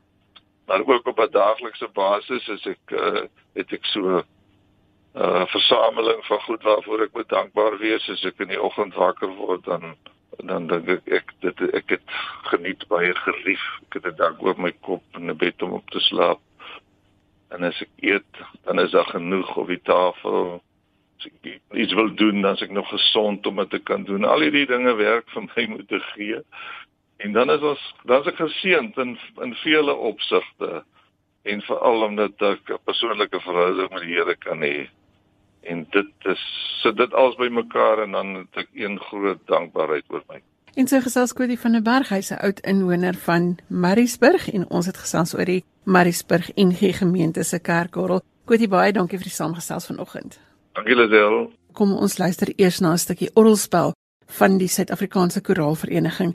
Maar 0.66 0.86
ook 0.86 1.06
op 1.06 1.20
'n 1.20 1.32
daaglikse 1.34 1.88
basis 1.92 2.48
is 2.48 2.66
ek 2.66 2.94
uh, 2.94 3.26
het 3.54 3.72
ek 3.72 3.84
so 3.84 4.22
versameling 5.12 6.24
van 6.26 6.40
goed 6.40 6.62
waarvoor 6.62 7.02
ek 7.02 7.28
dankbaar 7.28 7.78
wees 7.78 8.08
as 8.08 8.24
ek 8.24 8.40
in 8.40 8.48
die 8.48 8.62
oggend 8.62 8.94
wakker 8.94 9.32
word 9.34 9.64
dan 9.64 9.96
dan 10.46 10.66
dink 10.66 10.88
ek 10.88 11.08
ek 11.18 11.32
dit 11.40 11.62
ek 11.74 11.96
het 11.96 12.14
geniet 12.50 12.86
baie 12.88 13.14
gerief. 13.14 13.64
Ek 13.88 13.98
het 13.98 14.06
'n 14.06 14.16
dak 14.16 14.42
oor 14.42 14.54
my 14.56 14.72
kop 14.80 15.02
en 15.14 15.30
'n 15.30 15.36
bed 15.36 15.62
om 15.62 15.72
op 15.72 15.90
te 15.90 16.00
slaap. 16.00 16.40
En 17.50 17.64
as 17.64 17.80
ek 17.82 17.90
eet, 18.00 18.34
dan 18.64 18.78
is 18.78 18.90
daar 18.90 19.10
genoeg 19.10 19.56
op 19.56 19.66
die 19.66 19.82
tafel 19.82 20.62
as 21.18 21.26
ek 21.26 21.60
iets 21.72 21.92
wil 21.92 22.14
doen, 22.14 22.40
dan 22.42 22.54
is 22.54 22.62
ek 22.62 22.70
nog 22.70 22.88
gesond 22.88 23.46
om 23.46 23.56
dit 23.56 23.70
te 23.70 23.78
kan 23.78 24.04
doen. 24.04 24.24
Al 24.24 24.40
hierdie 24.40 24.66
dinge 24.66 24.94
werk 24.94 25.28
vir 25.34 25.42
my 25.42 25.66
moet 25.66 25.88
te 25.88 26.00
gee. 26.00 26.40
En 27.16 27.32
dan 27.32 27.50
is 27.50 27.60
ons 27.60 27.94
dan 28.04 28.20
is 28.20 28.26
ek 28.32 28.40
geseënd 28.40 28.96
in 28.98 29.18
in 29.42 29.54
vele 29.54 29.94
opsigte 29.94 30.84
en 31.42 31.62
veral 31.62 32.02
omdat 32.02 32.42
ek 32.42 32.70
'n 32.70 32.84
persoonlike 32.84 33.40
verhouding 33.40 33.90
met 33.90 34.02
die 34.02 34.14
Here 34.14 34.36
kan 34.36 34.62
hê. 34.62 34.88
En 35.62 35.86
dit 35.90 36.28
is 36.32 36.42
sit 36.82 36.96
dit 36.96 37.12
alles 37.14 37.36
bymekaar 37.36 38.02
en 38.02 38.10
dan 38.12 38.34
het 38.34 38.64
ek 38.64 38.68
een 38.72 38.98
groot 38.98 39.38
dankbaarheid 39.46 40.04
oor 40.08 40.22
my. 40.28 40.40
En 40.74 40.86
so 40.86 41.00
gesels 41.00 41.32
Kody 41.32 41.56
van 41.58 41.72
der 41.72 41.82
Berg, 41.82 42.08
hy's 42.08 42.30
'n 42.30 42.40
oud 42.40 42.60
inwoner 42.60 43.14
van 43.14 43.58
Mariesburg 43.68 44.50
en 44.50 44.70
ons 44.70 44.86
het 44.86 44.96
gesels 44.96 45.34
oor 45.34 45.44
die 45.44 45.64
Mariesburg 45.84 46.50
NG 46.54 46.96
gemeente 46.98 47.42
se 47.42 47.58
kerkorrel. 47.58 48.22
Kody 48.44 48.68
baie 48.68 48.92
dankie 48.92 49.18
vir 49.18 49.26
die 49.26 49.34
saamgesels 49.34 49.86
vanoggend. 49.86 50.40
Dankie 50.72 50.94
Lisel. 50.94 51.52
Kom 51.72 51.92
ons 51.92 52.18
luister 52.18 52.52
eers 52.56 52.80
na 52.80 52.92
'n 52.92 52.98
stukkie 52.98 53.30
orgelspel 53.34 53.92
van 54.26 54.58
die 54.58 54.68
Suid-Afrikaanse 54.68 55.40
Koraalvereniging. 55.40 56.32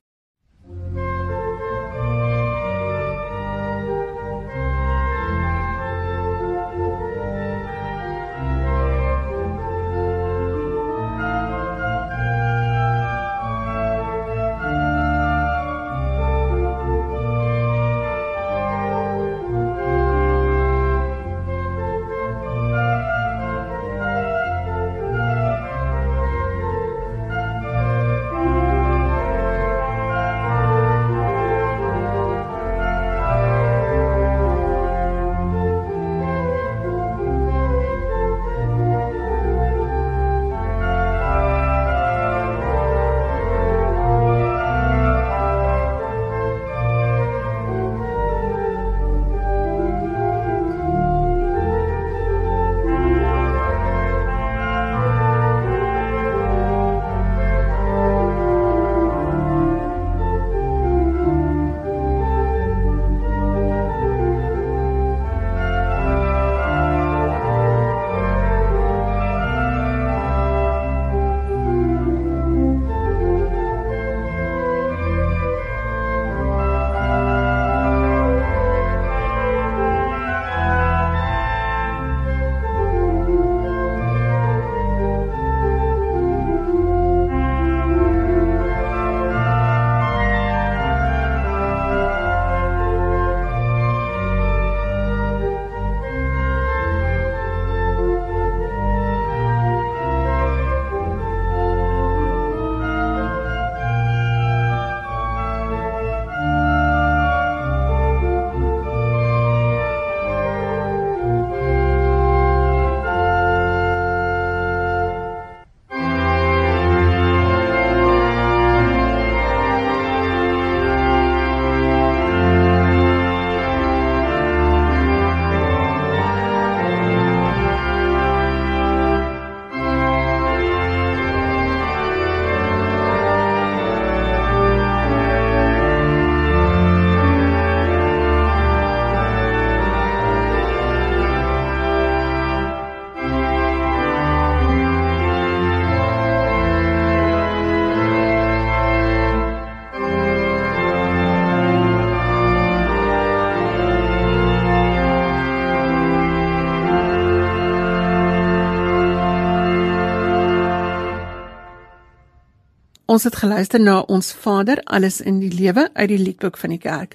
Ons 163.16 163.24
het 163.24 163.36
geluister 163.40 163.80
na 163.80 164.02
ons 164.12 164.34
Vader, 164.44 164.82
alles 164.92 165.22
in 165.24 165.38
die 165.40 165.52
lewe 165.54 165.86
uit 165.94 166.10
die 166.12 166.18
liedboek 166.20 166.58
van 166.60 166.74
die 166.74 166.80
kerk. 166.84 167.14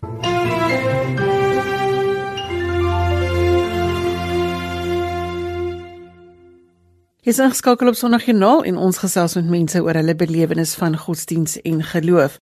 Hier 7.20 7.34
is 7.34 7.42
ingeskakel 7.44 7.92
op 7.92 7.98
Sondagjoernaal 8.00 8.64
en 8.70 8.80
ons 8.80 9.02
gesels 9.02 9.36
met 9.36 9.52
mense 9.52 9.82
oor 9.84 10.00
hulle 10.00 10.16
belewenis 10.16 10.72
van 10.80 10.96
godsdiens 10.96 11.58
en 11.68 11.84
geloof. 11.84 12.40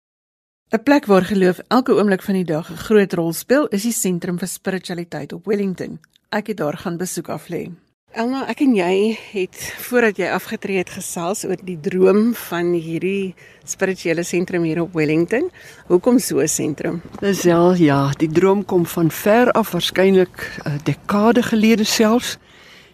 'n 0.70 0.82
Plek 0.82 1.10
waar 1.10 1.26
geloof 1.26 1.58
elke 1.68 1.98
oomblik 1.98 2.22
van 2.22 2.34
die 2.34 2.44
dag 2.44 2.70
'n 2.70 2.76
groot 2.86 3.12
rol 3.12 3.32
speel, 3.32 3.66
is 3.66 3.82
die 3.82 3.92
sentrum 3.92 4.38
vir 4.38 4.48
spiritualiteit 4.48 5.32
op 5.32 5.46
Wellington. 5.46 5.98
Ek 6.30 6.46
het 6.46 6.56
daar 6.56 6.78
gaan 6.78 6.96
besoek 6.96 7.28
af 7.28 7.48
lê. 7.48 7.87
Elna, 8.16 8.46
ek 8.48 8.62
en 8.64 8.70
jy 8.72 9.18
het 9.34 9.56
voordat 9.84 10.16
jy 10.16 10.30
afgetree 10.32 10.80
het 10.80 10.88
gesels 10.96 11.42
oor 11.44 11.60
die 11.60 11.76
droom 11.76 12.30
van 12.48 12.70
hierdie 12.72 13.34
spirituele 13.68 14.22
sentrum 14.24 14.64
hier 14.64 14.80
op 14.80 14.94
Wellington. 14.96 15.50
Hoekom 15.90 16.18
so 16.18 16.40
'n 16.40 16.48
sentrum? 16.48 17.02
Dis 17.20 17.42
ja, 17.42 18.10
die 18.16 18.30
droom 18.32 18.64
kom 18.64 18.86
van 18.86 19.10
ver 19.10 19.52
af, 19.52 19.72
waarskynlik 19.72 20.60
'n 20.64 20.80
dekade 20.84 21.42
gelede 21.42 21.84
selfs. 21.84 22.38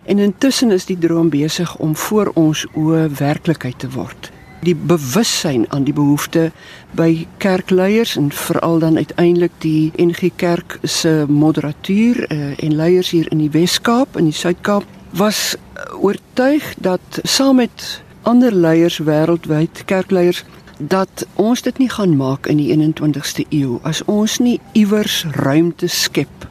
En 0.05 0.19
intussen 0.19 0.71
is 0.71 0.85
die 0.85 0.99
droom 0.99 1.31
besig 1.31 1.77
om 1.79 1.97
voor 1.97 2.33
ons 2.35 2.67
oë 2.75 3.09
werklikheid 3.09 3.79
te 3.79 3.91
word. 3.91 4.33
Die 4.63 4.75
bewussyn 4.75 5.67
aan 5.69 5.85
die 5.85 5.93
behoefte 5.93 6.53
by 6.91 7.27
kerkleiers 7.39 8.17
en 8.17 8.33
veral 8.33 8.79
dan 8.79 8.97
uiteindelik 8.97 9.53
die 9.59 9.93
NG 9.97 10.31
Kerk 10.37 10.79
se 10.83 11.25
moderatuur 11.29 12.33
uh, 12.33 12.65
en 12.65 12.75
leiers 12.75 13.11
hier 13.11 13.31
in 13.31 13.39
die 13.39 13.51
Wes-Kaap 13.51 14.17
en 14.17 14.25
die 14.25 14.33
Suid-Kaap 14.33 14.85
was 15.15 15.57
oortuig 16.01 16.75
dat 16.79 17.19
saam 17.23 17.57
met 17.57 18.03
ander 18.23 18.53
leiers 18.53 18.99
wêreldwyd 18.99 19.85
kerkleiers 19.85 20.43
dat 20.79 21.27
ons 21.39 21.63
dit 21.63 21.79
nie 21.79 21.91
gaan 21.91 22.17
maak 22.19 22.49
in 22.51 22.59
die 22.59 22.75
21ste 22.75 23.47
eeu 23.55 23.79
as 23.87 24.03
ons 24.11 24.41
nie 24.43 24.59
iewers 24.75 25.23
ruimte 25.39 25.87
skep 25.87 26.49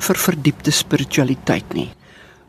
vir 0.00 0.18
verdiepte 0.18 0.74
spiritualiteit 0.74 1.76
nie. 1.76 1.86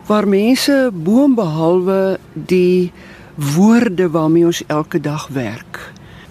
Waar 0.10 0.26
mense 0.28 0.90
boonbehalwe 0.94 2.18
die 2.34 2.92
woorde 3.36 4.10
waarmee 4.10 4.50
ons 4.50 4.64
elke 4.68 5.00
dag 5.00 5.28
werk 5.28 5.80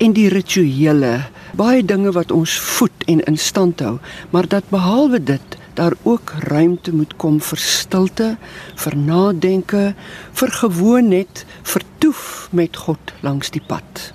en 0.02 0.16
die 0.16 0.28
rituele 0.32 1.20
baie 1.54 1.84
dinge 1.86 2.10
wat 2.18 2.34
ons 2.34 2.58
voed 2.58 3.06
en 3.06 3.22
in 3.30 3.38
stand 3.38 3.80
hou 3.84 3.98
maar 4.34 4.48
dat 4.48 4.66
behalwe 4.74 5.22
dit 5.22 5.59
daar 5.80 5.96
ook 6.04 6.34
ruimte 6.52 6.92
moet 6.92 7.16
kom 7.16 7.40
vir 7.50 7.64
stilte 7.64 8.30
vir 8.84 8.96
nadenke 9.10 9.84
vir 10.42 10.56
gewoon 10.60 11.12
net 11.16 11.44
vertoef 11.74 12.48
met 12.52 12.76
God 12.86 13.14
langs 13.26 13.52
die 13.56 13.64
pad 13.64 14.10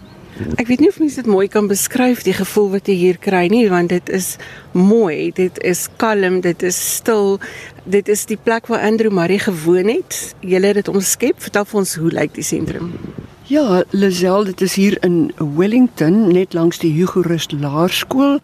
Ek 0.60 0.68
weet 0.68 0.82
nie 0.84 0.90
of 0.92 0.98
mense 1.00 1.22
dit 1.22 1.32
mooi 1.32 1.46
kan 1.48 1.70
beskryf 1.72 2.26
die 2.28 2.34
gevoel 2.36 2.74
wat 2.74 2.90
jy 2.92 2.96
hier 3.00 3.18
kry 3.24 3.46
nie 3.48 3.70
want 3.72 3.94
dit 3.94 4.10
is 4.12 4.34
mooi, 4.76 5.32
dit 5.32 5.62
is 5.64 5.86
kalm, 6.02 6.42
dit 6.44 6.66
is 6.68 6.76
stil. 6.76 7.38
Dit 7.88 8.12
is 8.12 8.26
die 8.28 8.36
plek 8.36 8.68
waar 8.68 8.84
Andrew 8.84 9.14
Marie 9.16 9.40
gewoon 9.40 9.88
het. 9.88 10.36
Julle 10.44 10.74
het 10.74 10.82
dit 10.82 10.92
omskep. 10.92 11.40
Vertel 11.40 11.70
vir 11.72 11.80
ons 11.80 11.96
hoe 12.02 12.12
lyk 12.20 12.36
die 12.36 12.44
sentrum? 12.44 12.92
Ja, 13.48 13.86
Lazel, 13.96 14.52
dit 14.52 14.62
is 14.66 14.76
hier 14.76 14.98
in 15.08 15.32
Wellington, 15.40 16.34
net 16.34 16.54
langs 16.58 16.84
die 16.84 16.92
Hugo 16.92 17.24
Rust 17.24 17.56
Laerskool 17.56 18.42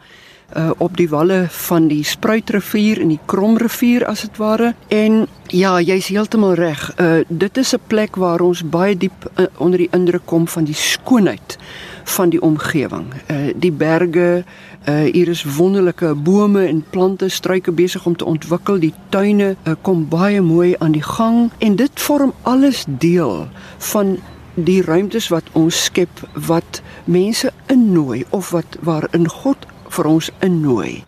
uh 0.58 0.70
op 0.78 0.98
die 0.98 1.10
walle 1.10 1.46
van 1.50 1.88
die 1.88 2.04
Spruitrivier 2.04 3.02
en 3.02 3.08
die 3.08 3.20
Kromrivier 3.26 4.06
as 4.08 4.22
dit 4.22 4.38
ware. 4.38 4.74
En 4.88 5.28
ja, 5.48 5.80
jy's 5.82 6.08
heeltemal 6.08 6.54
reg. 6.54 6.92
Uh 6.98 7.22
dit 7.28 7.58
is 7.58 7.74
'n 7.74 7.82
plek 7.88 8.16
waar 8.16 8.42
ons 8.42 8.64
baie 8.64 8.98
diep 8.98 9.32
uh, 9.36 9.46
onder 9.58 9.78
die 9.78 9.90
indruk 9.92 10.26
kom 10.26 10.48
van 10.48 10.64
die 10.64 10.76
skoonheid 10.76 11.58
van 12.04 12.30
die 12.30 12.42
omgewing. 12.42 13.14
Uh 13.28 13.54
die 13.56 13.72
berge, 13.72 14.44
uh 14.88 15.04
hier 15.14 15.28
is 15.28 15.44
wonderlike 15.44 16.16
bome 16.16 16.66
en 16.66 16.84
plante, 16.90 17.30
struike 17.30 17.72
besig 17.72 18.06
om 18.06 18.16
te 18.16 18.26
ontwikkel. 18.26 18.80
Die 18.80 18.94
tuine 19.10 19.56
uh, 19.64 19.74
kom 19.82 20.08
baie 20.10 20.42
mooi 20.42 20.76
aan 20.80 20.92
die 20.92 21.04
gang 21.04 21.52
en 21.58 21.76
dit 21.76 21.92
vorm 22.00 22.34
alles 22.42 22.86
deel 22.88 23.48
van 23.78 24.18
die 24.56 24.82
ruimtes 24.82 25.30
wat 25.32 25.44
ons 25.54 25.84
skep 25.84 26.22
wat 26.48 26.82
mense 27.06 27.52
innooi 27.72 28.26
of 28.30 28.52
wat 28.52 28.78
waarin 28.82 29.30
God 29.30 29.58
vir 29.92 30.12
ons 30.12 30.32
innooi 30.42 31.04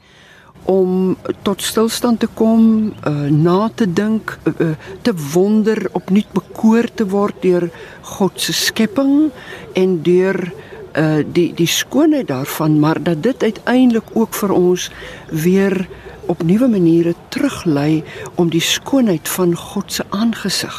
om 0.70 1.18
tot 1.44 1.62
stilstand 1.62 2.22
te 2.24 2.30
kom, 2.40 2.94
uh, 3.04 3.14
na 3.28 3.68
te 3.76 3.84
dink, 3.84 4.38
uh, 4.48 4.70
te 5.04 5.14
wonder, 5.34 5.90
opnuut 5.92 6.30
bekoor 6.36 6.88
te 6.96 7.08
word 7.12 7.42
deur 7.44 7.68
God 8.16 8.40
se 8.40 8.56
skepping 8.56 9.32
en 9.80 9.98
deur 10.06 10.40
uh, 10.48 11.20
die 11.26 11.50
die 11.58 11.68
skoonheid 11.68 12.30
daarvan, 12.32 12.80
maar 12.80 13.02
dat 13.04 13.24
dit 13.24 13.44
uiteindelik 13.44 14.16
ook 14.16 14.34
vir 14.40 14.56
ons 14.56 14.90
weer 15.28 15.84
op 16.32 16.44
nuwe 16.48 16.68
maniere 16.72 17.16
teruglei 17.30 18.04
om 18.40 18.48
die 18.50 18.64
skoonheid 18.64 19.28
van 19.28 19.56
God 19.60 19.92
se 19.92 20.06
aangesig 20.10 20.78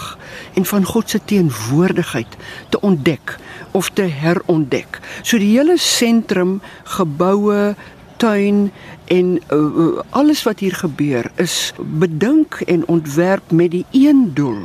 en 0.57 0.65
van 0.65 0.87
God 0.89 1.11
se 1.11 1.21
teenwoordigheid 1.25 2.37
te 2.69 2.81
ontdek 2.81 3.37
of 3.77 3.91
te 3.91 4.07
herontdek. 4.09 5.01
So 5.23 5.39
die 5.39 5.53
hele 5.57 5.77
sentrum, 5.79 6.61
geboue, 6.97 7.75
tuin 8.17 8.73
en 9.05 9.41
uh, 9.53 10.01
alles 10.11 10.43
wat 10.43 10.59
hier 10.59 10.75
gebeur 10.75 11.31
is 11.37 11.73
bedink 11.79 12.61
en 12.67 12.87
ontwerp 12.87 13.51
met 13.51 13.71
die 13.71 13.87
een 13.93 14.31
doel 14.35 14.63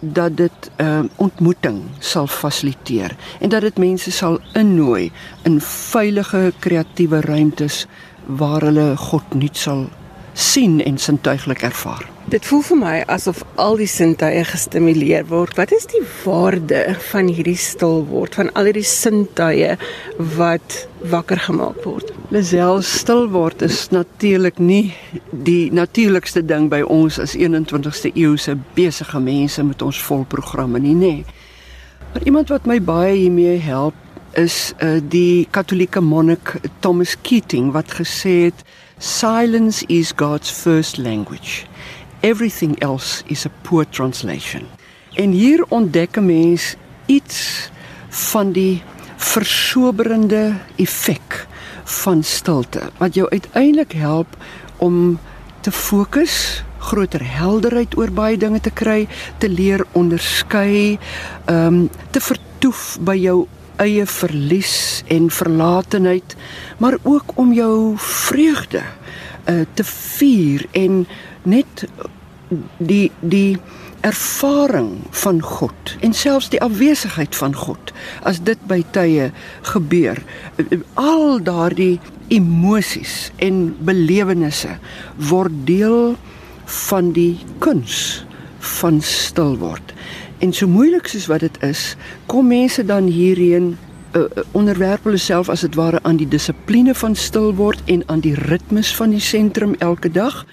dat 0.00 0.36
dit 0.36 0.70
'n 0.76 0.82
uh, 0.82 1.00
ontmoeting 1.16 1.82
sal 1.98 2.26
fasiliteer 2.26 3.16
en 3.40 3.48
dat 3.48 3.60
dit 3.60 3.78
mense 3.78 4.10
sal 4.10 4.38
innooi 4.52 5.12
in 5.42 5.60
veilige 5.60 6.52
kreatiewe 6.58 7.20
ruimtes 7.20 7.86
waar 8.26 8.60
hulle 8.60 8.96
God 8.96 9.34
nuut 9.34 9.56
sal 9.56 9.88
sien 10.34 10.80
en 10.82 10.98
sintuiglik 10.98 11.62
ervaar. 11.62 12.04
Dit 12.32 12.46
voel 12.48 12.62
vir 12.64 12.78
my 12.80 12.94
asof 13.12 13.42
al 13.60 13.76
die 13.78 13.88
sintuie 13.90 14.42
gestimuleer 14.48 15.26
word. 15.28 15.56
Wat 15.60 15.72
is 15.76 15.84
die 15.92 16.02
waarde 16.24 16.96
van 17.10 17.28
hierdie 17.28 17.58
stil 17.60 18.02
word 18.08 18.38
van 18.38 18.50
al 18.58 18.70
hierdie 18.70 18.86
sintuie 18.88 19.74
wat 20.38 20.78
wakker 21.12 21.42
gemaak 21.46 21.84
word? 21.84 22.10
Lisel 22.34 22.82
stil 22.82 23.28
word 23.30 23.62
is 23.62 23.86
natuurlik 23.94 24.58
nie 24.58 24.94
die 25.30 25.70
natuurlikste 25.72 26.42
ding 26.42 26.70
by 26.72 26.80
ons 26.82 27.20
as 27.22 27.36
21ste 27.36 28.10
eeuse 28.14 28.56
besige 28.74 29.20
mense 29.20 29.62
met 29.62 29.84
ons 29.84 30.00
volprogramme 30.08 30.80
nie, 30.80 30.96
nê. 30.96 31.16
Nee. 31.20 31.42
Maar 32.14 32.24
iemand 32.24 32.48
wat 32.48 32.66
my 32.66 32.80
baie 32.80 33.14
hiermee 33.18 33.58
help 33.58 33.94
is 34.38 34.72
uh, 34.82 35.00
die 35.02 35.46
Katolieke 35.50 36.00
monnik 36.00 36.56
Thomas 36.80 37.16
Keating 37.22 37.72
wat 37.74 37.90
gesê 37.98 38.34
het 38.48 38.64
silence 39.04 39.84
is 39.88 40.12
God's 40.12 40.50
first 40.50 40.96
language. 40.96 41.66
Everything 42.22 42.82
else 42.82 43.22
is 43.26 43.44
a 43.44 43.50
poor 43.62 43.84
translation. 43.84 44.66
En 45.12 45.30
hier 45.30 45.64
ontdek 45.68 46.16
'n 46.16 46.26
mens 46.26 46.76
iets 47.06 47.68
van 48.08 48.52
die 48.52 48.82
versoberende 49.16 50.54
effek 50.76 51.46
van 51.84 52.22
stilte 52.22 52.90
wat 52.96 53.14
jou 53.14 53.28
uiteindelik 53.28 53.92
help 53.92 54.36
om 54.76 55.18
te 55.60 55.72
fokus, 55.72 56.64
groter 56.78 57.36
helderheid 57.36 57.96
oor 57.96 58.10
baie 58.10 58.36
dinge 58.36 58.60
te 58.60 58.70
kry, 58.70 59.08
te 59.38 59.48
leer 59.48 59.86
onderskei, 59.92 60.98
ehm 61.44 61.66
um, 61.66 61.90
te 62.10 62.20
vertoef 62.20 62.96
by 63.00 63.16
jou 63.16 63.46
eie 63.82 64.06
verlies 64.06 65.02
en 65.12 65.30
verlatenheid, 65.30 66.36
maar 66.78 66.98
ook 67.02 67.34
om 67.34 67.52
jou 67.52 67.94
vreugde 67.96 68.82
uh, 68.82 69.64
te 69.74 69.84
vier 69.84 70.66
en 70.72 71.06
net 71.42 71.86
die 72.78 73.10
die 73.20 73.58
ervaring 74.04 74.98
van 75.16 75.40
God 75.40 75.94
en 76.04 76.12
selfs 76.12 76.50
die 76.52 76.60
afwesigheid 76.60 77.36
van 77.36 77.54
God 77.56 77.92
as 78.28 78.42
dit 78.44 78.60
by 78.68 78.82
tye 78.92 79.30
gebeur. 79.70 80.20
Al 81.00 81.40
daardie 81.44 81.96
emosies 82.28 83.30
en 83.44 83.70
belewennisse 83.84 84.76
word 85.30 85.56
deel 85.68 86.14
van 86.88 87.12
die 87.16 87.38
kuns 87.64 88.24
van 88.76 89.00
stil 89.04 89.56
word 89.60 89.96
En 90.38 90.52
so 90.52 90.66
moeilik 90.66 91.06
soos 91.06 91.26
wat 91.26 91.40
dit 91.40 91.62
is, 91.62 91.96
kom 92.26 92.46
mense 92.46 92.84
dan 92.84 93.06
hierheen 93.06 93.76
uh, 94.16 94.22
onderwerp 94.52 95.04
hulle 95.04 95.20
self 95.20 95.48
as 95.48 95.60
dit 95.60 95.74
ware 95.74 96.00
aan 96.02 96.16
die 96.16 96.28
dissipline 96.28 96.94
van 96.94 97.14
stil 97.14 97.54
word 97.54 97.82
en 97.84 98.02
aan 98.06 98.20
die 98.20 98.34
ritmes 98.34 98.94
van 98.96 99.14
die 99.14 99.22
sentrum 99.22 99.74
elke 99.78 100.10
dag. 100.10 100.44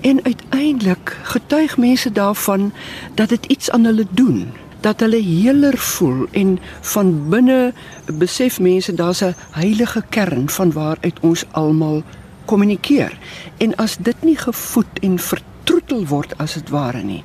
En 0.00 0.20
uiteindelik 0.24 1.16
getuig 1.22 1.76
mense 1.76 2.12
daarvan 2.12 2.72
dat 3.14 3.28
dit 3.28 3.46
iets 3.46 3.70
aan 3.70 3.84
hulle 3.84 4.06
doen, 4.10 4.52
dat 4.80 5.00
hulle 5.00 5.22
heeler 5.22 5.78
voel 5.78 6.26
en 6.30 6.58
van 6.80 7.28
binne 7.28 7.72
besef 8.18 8.60
mense 8.60 8.94
daar's 8.94 9.22
'n 9.24 9.34
heilige 9.50 10.02
kern 10.08 10.48
van 10.48 10.72
waaruit 10.72 11.20
ons 11.20 11.44
almal 11.50 12.02
kommunikeer. 12.44 13.18
En 13.56 13.74
as 13.76 13.96
dit 13.96 14.16
nie 14.22 14.36
gevoed 14.36 14.92
en 15.00 15.18
vertroetel 15.18 16.06
word 16.06 16.38
as 16.38 16.54
dit 16.54 16.68
ware 16.68 17.02
nie, 17.02 17.24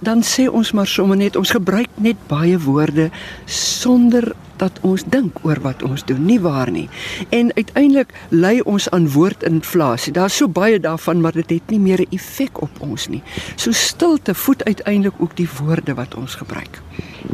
dan 0.00 0.22
sê 0.22 0.48
ons 0.48 0.72
maar 0.72 0.86
sommer 0.86 1.16
net 1.16 1.36
ons 1.36 1.50
gebruik 1.50 1.90
net 1.96 2.16
baie 2.28 2.58
woorde 2.58 3.10
sonder 3.46 4.32
dat 4.60 4.80
ons 4.86 5.04
dink 5.08 5.40
oor 5.46 5.60
wat 5.64 5.82
ons 5.86 6.04
doen, 6.08 6.24
nie 6.28 6.40
waar 6.40 6.70
nie. 6.70 6.88
En 7.28 7.52
uiteindelik 7.56 8.12
lei 8.28 8.60
ons 8.60 8.90
aan 8.90 9.08
woordinflasie. 9.10 10.12
Daar's 10.12 10.36
so 10.36 10.48
baie 10.48 10.80
daarvan, 10.80 11.20
maar 11.20 11.36
dit 11.36 11.50
het 11.50 11.70
nie 11.70 11.80
meer 11.80 12.00
'n 12.00 12.14
effek 12.16 12.60
op 12.62 12.80
ons 12.80 13.08
nie. 13.08 13.22
So 13.56 13.72
stilte 13.72 14.34
voed 14.34 14.64
uiteindelik 14.64 15.14
ook 15.18 15.36
die 15.36 15.48
woorde 15.58 15.94
wat 15.94 16.14
ons 16.14 16.34
gebruik. 16.34 16.80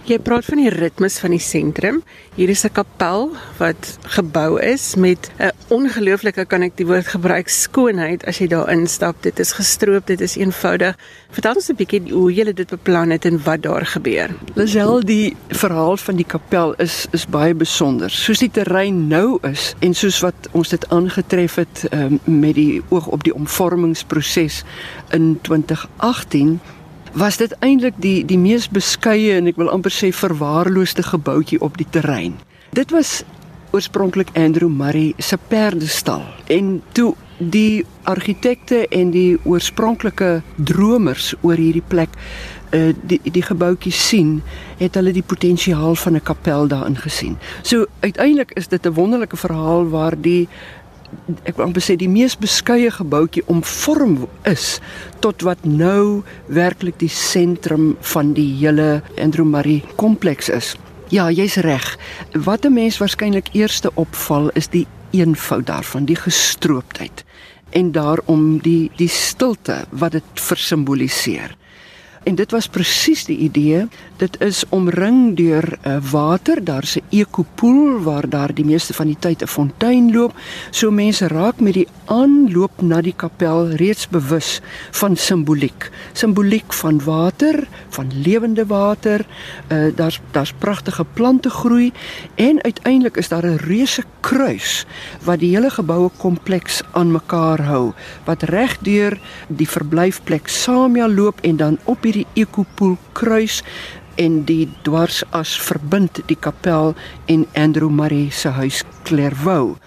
Jy 0.07 0.19
praat 0.23 0.45
van 0.45 0.61
die 0.61 0.71
ritmes 0.71 1.19
van 1.19 1.33
die 1.35 1.43
sentrum. 1.43 2.03
Hier 2.35 2.49
is 2.49 2.65
'n 2.65 2.73
kapel 2.73 3.31
wat 3.59 3.99
gebou 4.03 4.61
is 4.61 4.95
met 4.95 5.31
'n 5.39 5.51
ongelooflike 5.69 6.45
kan 6.47 6.63
ek 6.63 6.77
die 6.77 6.87
woord 6.87 7.07
gebruik 7.07 7.49
skoonheid 7.49 8.25
as 8.27 8.39
jy 8.39 8.47
daar 8.47 8.71
instap. 8.71 9.23
Dit 9.23 9.39
is 9.39 9.53
gestroop, 9.53 10.07
dit 10.07 10.21
is 10.21 10.37
eenvoudig. 10.37 10.97
Vertel 11.31 11.55
ons 11.55 11.71
'n 11.71 11.75
bietjie 11.77 12.13
hoe 12.13 12.33
julle 12.33 12.53
dit 12.53 12.69
beplan 12.69 13.11
het 13.11 13.25
en 13.25 13.43
wat 13.45 13.63
daar 13.63 13.87
gebeur. 13.87 14.31
Lisel, 14.55 15.01
die 15.01 15.37
verhaal 15.49 15.97
van 15.97 16.17
die 16.17 16.27
kapel 16.27 16.75
is 16.75 17.07
is 17.17 17.25
baie 17.33 17.55
besonder. 17.57 18.13
Soos 18.13 18.43
die 18.43 18.51
terrein 18.53 19.07
nou 19.09 19.39
is 19.49 19.71
en 19.85 19.95
soos 19.97 20.19
wat 20.25 20.49
ons 20.57 20.73
dit 20.75 20.85
aangetref 20.93 21.57
het 21.63 21.85
um, 21.97 22.19
met 22.25 22.57
die 22.59 22.83
oog 22.93 23.09
op 23.15 23.25
die 23.25 23.35
omvormingsproses 23.35 24.63
in 25.17 25.37
2018 25.49 26.59
was 27.17 27.39
dit 27.41 27.55
eintlik 27.65 27.97
die 28.05 28.19
die 28.29 28.39
mees 28.41 28.69
beskeie 28.69 29.39
en 29.39 29.49
ek 29.49 29.57
wil 29.61 29.73
amper 29.73 29.95
sê 29.95 30.11
verwaarloosde 30.13 31.07
gebouetjie 31.07 31.63
op 31.65 31.79
die 31.81 31.89
terrein. 31.91 32.37
Dit 32.77 32.93
was 32.93 33.23
oorspronklik 33.73 34.35
Andrew 34.37 34.69
Murray 34.69 35.15
se 35.17 35.39
perdestal 35.49 36.27
en 36.53 36.83
toe 36.93 37.15
die 37.39 37.85
argitekte 38.09 38.85
en 38.89 39.11
die 39.13 39.37
oorspronklike 39.45 40.41
dromers 40.57 41.35
oor 41.41 41.57
hierdie 41.61 41.85
plek 41.89 42.13
uh, 42.71 42.95
die 43.03 43.21
die 43.23 43.43
gebouetjie 43.43 43.93
sien, 43.93 44.43
het 44.79 44.95
hulle 44.95 45.13
die 45.13 45.23
potensiaal 45.27 45.95
van 45.95 46.17
'n 46.17 46.23
kapel 46.23 46.69
daarin 46.69 46.97
gesien. 46.97 47.39
So 47.63 47.87
uiteindelik 48.01 48.53
is 48.55 48.69
dit 48.69 48.87
'n 48.87 48.95
wonderlike 48.95 49.37
verhaal 49.37 49.89
waar 49.89 50.15
die 50.21 50.49
ek 51.45 51.57
wil 51.57 51.67
amper 51.67 51.83
sê 51.83 51.97
die 51.97 52.11
mees 52.11 52.37
beskeie 52.37 52.91
gebouetjie 52.91 53.45
omvorm 53.47 54.29
is 54.43 54.81
tot 55.21 55.43
wat 55.47 55.65
nou 55.65 56.23
werklik 56.47 56.99
die 56.99 57.13
sentrum 57.13 57.97
van 58.01 58.33
die 58.33 58.49
hele 58.59 59.03
Andrew 59.19 59.47
Murray 59.47 59.83
kompleks 59.97 60.49
is. 60.49 60.77
Ja, 61.09 61.31
jy's 61.31 61.57
reg. 61.63 61.99
Wat 62.33 62.65
'n 62.65 62.73
mens 62.73 62.99
waarskynlik 62.99 63.49
eerste 63.53 63.91
opval 63.95 64.51
is 64.55 64.69
die 64.69 64.87
eenvoud 65.11 65.67
daarvan, 65.67 66.05
die 66.05 66.17
gestrooptheid 66.17 67.25
en 67.71 67.93
daarom 67.93 68.59
die 68.63 68.91
die 68.97 69.09
stilte 69.09 69.85
wat 69.91 70.13
dit 70.13 70.25
versimboliseer. 70.35 71.57
En 72.27 72.35
dit 72.35 72.51
was 72.51 72.67
presies 72.67 73.25
die 73.25 73.39
idee. 73.39 73.87
Dit 74.17 74.41
is 74.41 74.65
omring 74.69 75.37
deur 75.37 75.79
'n 75.85 75.89
uh, 75.89 76.11
water, 76.11 76.65
daar's 76.65 76.97
'n 76.97 77.05
ekopool 77.11 78.03
waar 78.03 78.29
daar 78.29 78.55
die 78.55 78.65
meeste 78.65 78.95
van 78.95 79.07
die 79.07 79.17
tyd 79.19 79.43
'n 79.43 79.47
fontein 79.47 80.13
loop. 80.13 80.33
So 80.71 80.91
mense 80.91 81.29
raak 81.29 81.61
met 81.61 81.75
die 81.75 81.89
aanloop 82.05 82.81
na 82.81 83.01
die 83.01 83.15
kapel 83.17 83.69
reeds 83.69 84.09
bewus 84.09 84.61
van 84.91 85.17
simboliek. 85.17 85.91
Simboliek 86.13 86.73
van 86.73 87.05
water, 87.05 87.69
van 87.89 88.11
lewende 88.23 88.67
water. 88.67 89.27
Uh 89.69 89.97
daar's 89.97 90.21
daar's 90.31 90.53
pragtige 90.53 91.05
plante 91.05 91.51
groei 91.51 91.93
en 92.35 92.63
uiteindelik 92.63 93.17
is 93.17 93.29
daar 93.29 93.47
'n 93.47 93.57
reuse 93.57 94.03
kruis 94.21 94.87
wat 95.25 95.39
die 95.39 95.55
hele 95.55 95.71
geboue 95.71 96.11
kompleks 96.17 96.83
aan 96.93 97.11
mekaar 97.11 97.61
hou, 97.61 97.93
wat 98.25 98.43
reg 98.43 98.79
deur 98.79 99.19
die 99.49 99.69
verblyfplek 99.69 100.49
Samia 100.49 101.09
loop 101.09 101.41
en 101.41 101.57
dan 101.57 101.79
op 101.85 102.03
die 102.03 102.17
hierdie 102.17 102.43
ekopool 102.43 102.97
kruis 103.13 103.63
en 104.17 104.43
die 104.49 104.67
dwarsas 104.83 105.55
verbind 105.61 106.21
die 106.31 106.39
kapel 106.39 106.95
en 107.33 107.47
Andrew 107.55 107.91
Murray 107.91 108.31
se 108.31 108.49
huis 108.57 108.83
Clairvaux. 109.09 109.79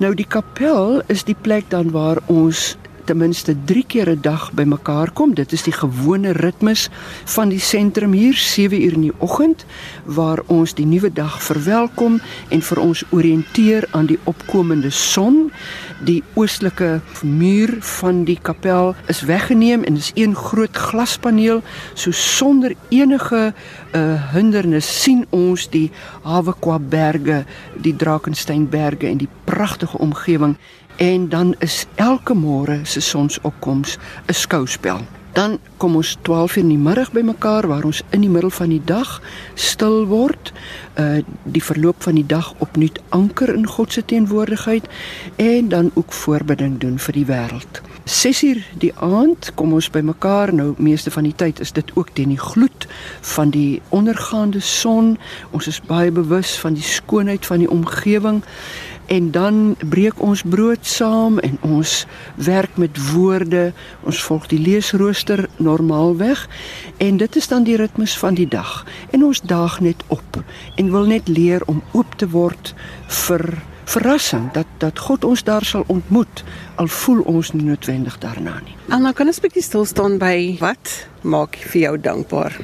Nou 0.00 0.14
die 0.16 0.26
kapel 0.28 1.02
is 1.12 1.26
die 1.28 1.36
plek 1.36 1.70
dan 1.70 1.90
waar 1.94 2.22
ons 2.26 2.74
ten 3.10 3.18
minste 3.18 3.56
3 3.64 3.84
keer 3.86 4.08
'n 4.10 4.20
dag 4.20 4.52
bymekaar 4.52 5.10
kom. 5.10 5.34
Dit 5.34 5.52
is 5.52 5.62
die 5.62 5.72
gewone 5.72 6.30
ritmes 6.32 6.88
van 7.24 7.48
die 7.48 7.58
sentrum 7.58 8.12
hier 8.12 8.34
7 8.34 8.82
uur 8.82 8.92
in 8.92 9.00
die 9.00 9.18
oggend 9.18 9.64
waar 10.04 10.38
ons 10.46 10.74
die 10.74 10.86
nuwe 10.86 11.12
dag 11.12 11.42
verwelkom 11.42 12.20
en 12.48 12.62
vir 12.62 12.78
ons 12.78 13.04
orienteer 13.10 13.88
aan 13.90 14.06
die 14.06 14.18
opkomende 14.24 14.90
son. 14.90 15.50
Die 16.04 16.22
oostelike 16.34 17.00
muur 17.22 17.76
van 17.80 18.24
die 18.24 18.38
kapel 18.42 18.94
is 19.06 19.20
weggeneem 19.20 19.82
en 19.82 19.96
is 19.96 20.12
een 20.14 20.34
groot 20.34 20.76
glaspaneel 20.76 21.62
so 21.94 22.10
sonder 22.10 22.74
enige 22.88 23.54
uh, 23.94 24.32
hindernis 24.32 25.02
sien 25.02 25.26
ons 25.30 25.68
die 25.68 25.90
Havekwa 26.22 26.78
berge, 26.78 27.44
die 27.74 27.96
Drakensberge 27.96 29.06
en 29.06 29.18
die 29.18 29.28
pragtige 29.44 29.98
omgewing 29.98 30.56
en 31.00 31.28
dan 31.28 31.54
is 31.58 31.86
elke 31.94 32.34
môre 32.34 32.80
se 32.84 33.00
sonsopkoms 33.00 33.96
'n 34.26 34.34
skouspel. 34.34 35.00
Dan 35.32 35.58
kom 35.76 35.96
ons 35.96 36.18
12 36.22 36.56
uur 36.56 36.62
in 36.62 36.68
die 36.68 36.78
middag 36.78 37.12
bymekaar 37.12 37.66
waar 37.66 37.84
ons 37.84 38.02
in 38.10 38.20
die 38.20 38.30
middel 38.30 38.50
van 38.50 38.68
die 38.68 38.82
dag 38.84 39.22
stil 39.54 40.06
word, 40.06 40.52
uh 40.98 41.22
die 41.42 41.64
verloop 41.64 42.02
van 42.02 42.14
die 42.14 42.26
dag 42.26 42.54
opnuut 42.58 43.00
anker 43.08 43.54
in 43.54 43.66
God 43.66 43.92
se 43.92 44.04
teenwoordigheid 44.04 44.84
en 45.36 45.68
dan 45.68 45.90
ook 45.94 46.12
voorbeding 46.12 46.78
doen 46.78 46.98
vir 46.98 47.12
die 47.12 47.26
wêreld. 47.26 47.80
6 48.04 48.42
uur 48.42 48.60
die 48.78 48.92
aand 48.96 49.52
kom 49.54 49.72
ons 49.72 49.90
bymekaar. 49.90 50.54
Nou 50.54 50.74
meeste 50.78 51.10
van 51.10 51.22
die 51.22 51.34
tyd 51.36 51.60
is 51.60 51.72
dit 51.72 51.90
ook 51.94 52.08
teen 52.12 52.28
die 52.28 52.40
gloed 52.40 52.86
van 53.20 53.50
die 53.50 53.82
ondergaande 53.88 54.60
son. 54.60 55.18
Ons 55.50 55.66
is 55.66 55.80
baie 55.80 56.10
bewus 56.10 56.58
van 56.58 56.74
die 56.74 56.82
skoonheid 56.82 57.46
van 57.46 57.58
die 57.58 57.70
omgewing 57.70 58.42
en 59.10 59.30
dan 59.30 59.76
breek 59.90 60.20
ons 60.22 60.42
brood 60.46 60.86
saam 60.86 61.38
en 61.38 61.56
ons 61.66 62.06
werk 62.34 62.76
met 62.78 62.98
woorde. 63.10 63.72
Ons 64.06 64.22
volg 64.22 64.46
die 64.52 64.60
leesrooster 64.62 65.48
normaalweg 65.58 66.44
en 67.02 67.18
dit 67.18 67.36
is 67.36 67.48
dan 67.50 67.66
die 67.66 67.76
ritmes 67.76 68.14
van 68.18 68.38
die 68.38 68.46
dag. 68.48 68.84
En 69.10 69.24
ons 69.26 69.42
daag 69.42 69.80
net 69.80 70.04
op 70.06 70.38
en 70.76 70.92
wil 70.94 71.10
net 71.10 71.28
leer 71.28 71.66
om 71.66 71.82
oop 71.90 72.14
te 72.22 72.30
word 72.30 72.74
vir 73.26 73.44
verrassing 73.90 74.50
dat 74.54 74.66
dat 74.78 74.98
God 74.98 75.24
ons 75.24 75.42
daar 75.44 75.64
sal 75.66 75.84
ontmoet 75.86 76.44
al 76.80 76.88
voel 76.88 77.20
ons 77.28 77.52
nie 77.52 77.64
noodwendig 77.66 78.18
daarna 78.22 78.60
nie. 78.64 78.76
Anna, 78.88 79.12
kan 79.12 79.26
ons 79.26 79.38
'n 79.38 79.46
bietjie 79.46 79.62
stil 79.62 79.84
staan 79.84 80.18
by 80.18 80.56
wat 80.60 81.06
maak 81.22 81.56
vir 81.56 81.80
jou 81.80 81.96
dankbaar? 82.00 82.56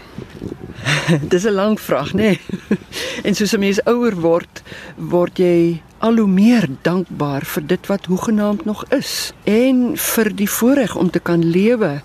Dis 1.33 1.45
'n 1.45 1.55
lang 1.55 1.81
vraag, 1.81 2.13
nê? 2.13 2.39
Nee? 2.39 2.41
en 3.27 3.35
soos 3.35 3.53
'n 3.53 3.61
mens 3.61 3.81
ouer 3.85 4.15
word, 4.21 4.63
word 4.97 5.39
jy 5.39 5.83
al 5.99 6.17
hoe 6.17 6.29
meer 6.29 6.69
dankbaar 6.83 7.45
vir 7.45 7.67
dit 7.67 7.87
wat 7.87 8.07
hoegenaamd 8.07 8.65
nog 8.65 8.85
is 8.89 9.33
en 9.45 9.97
vir 9.97 10.35
die 10.37 10.51
voorreg 10.51 10.97
om 10.97 11.11
te 11.11 11.19
kan 11.19 11.45
lewe 11.45 12.03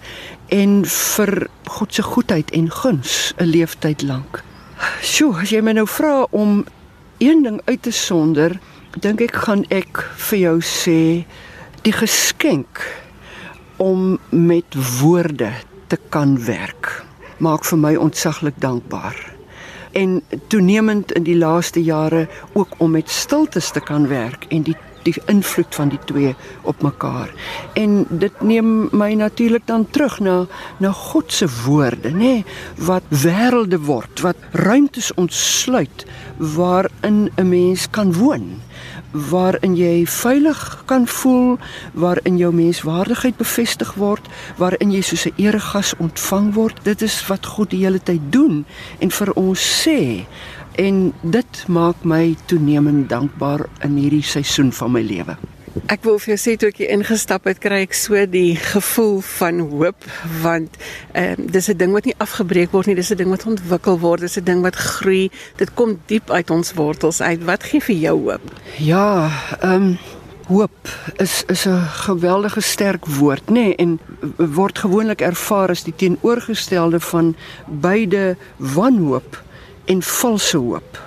en 0.48 0.86
vir 0.86 1.48
God 1.66 1.94
se 1.94 2.04
goedheid 2.04 2.52
en 2.52 2.72
guns 2.72 3.34
'n 3.38 3.46
leeftyd 3.46 4.02
lank. 4.02 4.44
Sjoe, 5.02 5.36
as 5.42 5.50
jy 5.50 5.62
my 5.62 5.72
nou 5.72 5.88
vra 5.88 6.26
om 6.32 6.66
een 7.18 7.44
ding 7.44 7.62
uit 7.66 7.82
te 7.82 7.92
sonder, 7.92 8.60
dink 9.00 9.22
ek 9.24 9.38
gaan 9.46 9.64
ek 9.72 10.02
vir 10.28 10.40
jou 10.40 10.58
sê 10.60 11.24
die 11.86 11.94
geskenk 11.96 12.82
om 13.80 14.20
met 14.30 14.76
woorde 15.00 15.54
te 15.88 15.98
kan 16.12 16.36
werk 16.46 17.06
maak 17.40 17.64
vir 17.66 17.80
my 17.80 17.94
ontsaglik 17.96 18.60
dankbaar 18.60 19.16
en 19.96 20.20
toenemend 20.52 21.12
in 21.16 21.24
die 21.24 21.38
laaste 21.40 21.84
jare 21.84 22.28
ook 22.54 22.76
om 22.84 22.92
met 22.92 23.10
stiltes 23.10 23.72
te 23.72 23.80
kan 23.80 24.08
werk 24.12 24.46
en 24.50 24.68
die 24.68 24.78
die 25.02 25.16
invloed 25.32 25.74
van 25.74 25.90
die 25.90 26.00
twee 26.06 26.36
op 26.62 26.82
mekaar. 26.86 27.32
En 27.74 28.04
dit 28.10 28.42
neem 28.46 28.90
my 28.94 29.14
natuurlik 29.18 29.66
dan 29.66 29.88
terug 29.90 30.20
na 30.20 30.36
na 30.78 30.92
God 30.92 31.34
se 31.34 31.48
woorde, 31.66 32.12
nê, 32.14 32.18
nee, 32.18 32.46
wat 32.86 33.08
wêrelde 33.10 33.80
word, 33.82 34.22
wat 34.22 34.38
ruimtes 34.52 35.10
ontsluit 35.18 36.06
waarin 36.38 37.32
'n 37.36 37.50
mens 37.50 37.90
kan 37.90 38.14
woon 38.14 38.62
waarin 39.12 39.76
jy 39.76 40.06
veilig 40.08 40.84
kan 40.86 41.08
voel, 41.08 41.58
waarin 41.94 42.38
jou 42.38 42.54
menswaardigheid 42.54 43.38
bevestig 43.38 43.94
word, 44.00 44.28
waarin 44.58 44.92
jy 44.92 45.02
soos 45.02 45.26
'n 45.26 45.34
eregas 45.38 45.94
ontvang 45.98 46.54
word. 46.54 46.84
Dit 46.84 47.02
is 47.02 47.28
wat 47.28 47.46
God 47.46 47.70
die 47.70 47.84
hele 47.86 48.00
tyd 48.00 48.22
doen 48.32 48.66
en 49.00 49.12
vir 49.12 49.32
ons 49.34 49.86
sê. 49.86 50.26
En 50.76 51.14
dit 51.22 51.66
maak 51.68 52.04
my 52.04 52.36
toenemend 52.46 53.10
dankbaar 53.10 53.66
in 53.84 53.98
hierdie 53.98 54.24
seisoen 54.24 54.72
van 54.72 54.92
my 54.92 55.02
lewe. 55.02 55.38
Ek 55.88 56.04
wil 56.04 56.18
vir 56.20 56.34
jou 56.34 56.40
sê 56.40 56.58
toe 56.60 56.68
ek 56.68 56.82
ingestap 56.84 57.46
het, 57.48 57.60
kry 57.64 57.86
ek 57.86 57.94
so 57.96 58.20
die 58.28 58.58
gevoel 58.60 59.22
van 59.38 59.62
hoop 59.72 60.08
want 60.44 60.76
ehm 61.16 61.40
uh, 61.40 61.52
dis 61.56 61.70
'n 61.72 61.78
ding 61.80 61.94
wat 61.96 62.06
nie 62.06 62.16
afgebreek 62.20 62.74
word 62.76 62.88
nie, 62.88 62.96
dis 62.96 63.12
'n 63.12 63.18
ding 63.18 63.32
wat 63.32 63.46
ontwikkel 63.48 64.00
word, 64.00 64.22
dis 64.22 64.38
'n 64.38 64.44
ding 64.44 64.62
wat 64.62 64.76
groei. 64.76 65.32
Dit 65.58 65.74
kom 65.74 66.00
diep 66.08 66.32
uit 66.32 66.50
ons 66.50 66.74
wortels 66.74 67.22
uit. 67.22 67.44
Wat 67.44 67.64
gee 67.64 67.80
vir 67.80 67.96
jou 67.96 68.18
hoop? 68.20 68.44
Ja, 68.78 69.32
ehm 69.62 69.72
um, 69.72 69.98
hoop 70.48 70.90
is 71.18 71.44
is 71.48 71.66
'n 71.66 71.88
geweldige 72.04 72.62
sterk 72.62 73.06
woord, 73.06 73.48
nê, 73.48 73.54
nee, 73.54 73.76
en 73.76 74.00
word 74.38 74.80
gewoonlik 74.80 75.22
ervaar 75.22 75.70
as 75.70 75.84
die 75.84 75.96
teenoorgestelde 75.96 77.00
van 77.00 77.36
beide 77.68 78.36
wanhoop 78.58 79.44
en 79.86 80.02
valse 80.02 80.58
hoop 80.58 81.00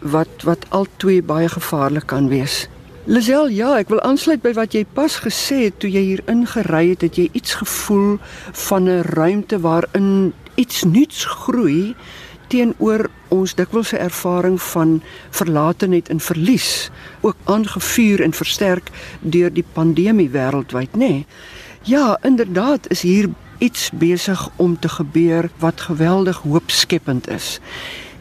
wat 0.00 0.42
wat 0.42 0.66
albei 0.68 1.22
baie 1.22 1.48
gevaarlik 1.48 2.06
kan 2.06 2.28
wees. 2.28 2.68
Lisel, 3.04 3.48
ja, 3.50 3.72
ek 3.82 3.88
wil 3.90 3.98
aansluit 4.06 4.44
by 4.44 4.52
wat 4.54 4.76
jy 4.76 4.84
pas 4.94 5.16
gesê 5.24 5.64
het 5.64 5.80
toe 5.82 5.88
jy 5.90 6.02
hier 6.06 6.20
ingery 6.30 6.92
het, 6.92 7.02
het 7.02 7.16
jy 7.18 7.24
iets 7.34 7.56
gevoel 7.58 8.20
van 8.68 8.86
'n 8.86 9.02
ruimte 9.02 9.58
waarin 9.58 10.32
iets 10.54 10.84
nuuts 10.84 11.24
groei 11.24 11.96
teenoor 12.46 13.10
ons 13.28 13.54
dikwels 13.58 13.90
'n 13.92 14.06
ervaring 14.06 14.62
van 14.62 15.02
verlatenheid 15.30 16.08
en 16.08 16.20
verlies, 16.20 16.90
ook 17.20 17.36
aangevuur 17.44 18.22
en 18.22 18.32
versterk 18.32 18.90
deur 19.20 19.52
die 19.52 19.66
pandemie 19.72 20.30
wêreldwyd, 20.30 20.94
nê? 20.94 20.98
Nee. 20.98 21.26
Ja, 21.82 22.18
inderdaad 22.22 22.90
is 22.90 23.02
hier 23.02 23.28
iets 23.58 23.90
besig 23.90 24.48
om 24.56 24.78
te 24.78 24.88
gebeur 24.88 25.50
wat 25.58 25.80
geweldig 25.80 26.38
hoopskepend 26.38 27.28
is. 27.28 27.60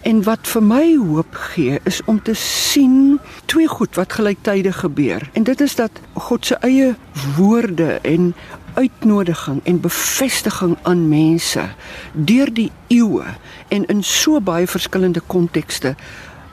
En 0.02 0.24
wat 0.24 0.48
vir 0.50 0.64
my 0.64 0.86
hoop 0.98 1.36
gee 1.54 1.80
is 1.84 2.02
om 2.10 2.22
te 2.22 2.34
sien 2.34 3.20
twee 3.46 3.68
goed 3.68 3.96
wat 3.96 4.14
gelyktydig 4.14 4.80
gebeur. 4.80 5.30
En 5.34 5.44
dit 5.44 5.62
is 5.62 5.76
dat 5.76 5.92
God 6.14 6.46
se 6.46 6.56
eie 6.56 6.96
woorde 7.38 8.00
en 8.02 8.34
uitnodiging 8.74 9.62
en 9.64 9.80
bevestiging 9.80 10.78
aan 10.82 11.08
mense 11.10 11.64
deur 12.12 12.54
die 12.54 12.72
eeue 12.88 13.26
en 13.68 13.86
in 13.86 14.04
so 14.04 14.40
baie 14.40 14.68
verskillende 14.68 15.22
kontekste 15.28 15.96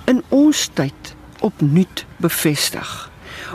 in 0.05 0.23
ons 0.29 0.69
tyd 0.75 1.15
opnuut 1.41 2.05
bevestig. 2.17 3.08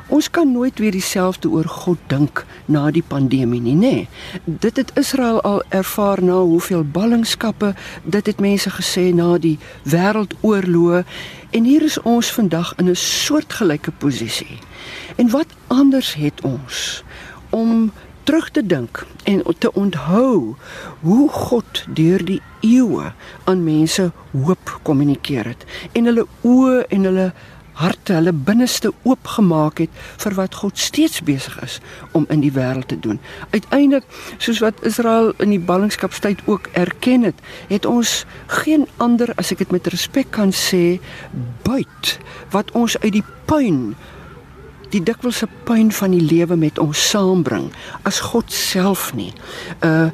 Ons 0.08 0.30
kan 0.30 0.52
nooit 0.52 0.80
weer 0.80 0.92
dieselfde 0.92 1.50
oor 1.50 1.68
God 1.68 1.98
dink 2.08 2.46
na 2.66 2.92
die 2.92 3.04
pandemie 3.08 3.62
nie, 3.62 3.76
nê? 3.76 3.94
Nee. 3.94 4.08
Dit 4.46 4.78
het 4.78 4.92
Israel 5.00 5.42
al 5.42 5.64
ervaar 5.70 6.24
na 6.24 6.40
hoeveel 6.42 6.84
ballingskappe, 6.84 7.74
dit 8.04 8.26
het 8.26 8.40
mense 8.40 8.70
gesê 8.70 9.10
na 9.14 9.38
die 9.38 9.58
wêreldoorloë 9.84 11.04
en 11.52 11.64
hier 11.64 11.84
is 11.84 12.00
ons 12.02 12.32
vandag 12.32 12.74
in 12.78 12.90
'n 12.90 12.96
soortgelyke 12.96 13.92
posisie. 13.92 14.60
En 15.16 15.30
wat 15.30 15.48
anders 15.68 16.14
het 16.14 16.42
ons 16.42 17.04
om 17.50 17.92
terug 18.24 18.50
te 18.52 18.66
dink 18.66 19.06
en 19.24 19.44
te 19.58 19.74
onthou 19.74 20.56
hoe 21.00 21.30
God 21.30 21.86
deur 21.88 22.26
die 22.26 22.42
eeue 22.62 23.12
aan 23.44 23.64
mense 23.64 24.12
hoop 24.32 24.80
kommunikeer 24.88 25.46
het 25.52 25.66
en 25.92 26.08
hulle 26.10 26.26
oë 26.42 26.86
en 26.88 27.10
hulle 27.10 27.28
harte, 27.80 28.14
hulle 28.14 28.34
binneste 28.34 28.92
oopgemaak 29.04 29.82
het 29.84 30.02
vir 30.24 30.38
wat 30.38 30.56
God 30.62 30.80
steeds 30.80 31.24
besig 31.26 31.56
is 31.66 31.80
om 32.12 32.28
in 32.34 32.44
die 32.46 32.54
wêreld 32.54 32.88
te 32.92 33.00
doen. 33.00 33.20
Uiteindelik, 33.52 34.06
soos 34.38 34.62
wat 34.64 34.82
Israel 34.86 35.34
in 35.44 35.54
die 35.56 35.62
ballingskapstyd 35.62 36.46
ook 36.46 36.70
erken 36.80 37.24
het, 37.30 37.40
het 37.70 37.86
ons 37.90 38.24
geen 38.48 38.88
ander 38.98 39.34
as 39.42 39.52
ek 39.54 39.66
dit 39.66 39.74
met 39.74 39.88
respek 39.94 40.32
kan 40.36 40.54
sê, 40.54 41.00
buit 41.66 42.18
wat 42.54 42.72
ons 42.78 42.98
uit 43.02 43.14
die 43.20 43.28
puin 43.50 43.94
die 44.94 45.02
dikwelse 45.02 45.48
puin 45.66 45.90
van 45.92 46.14
die 46.14 46.22
lewe 46.22 46.56
met 46.60 46.78
ons 46.82 47.02
saambring 47.10 47.72
as 48.06 48.22
God 48.30 48.54
self 48.54 49.10
nie. 49.18 49.34
Uh 49.82 50.12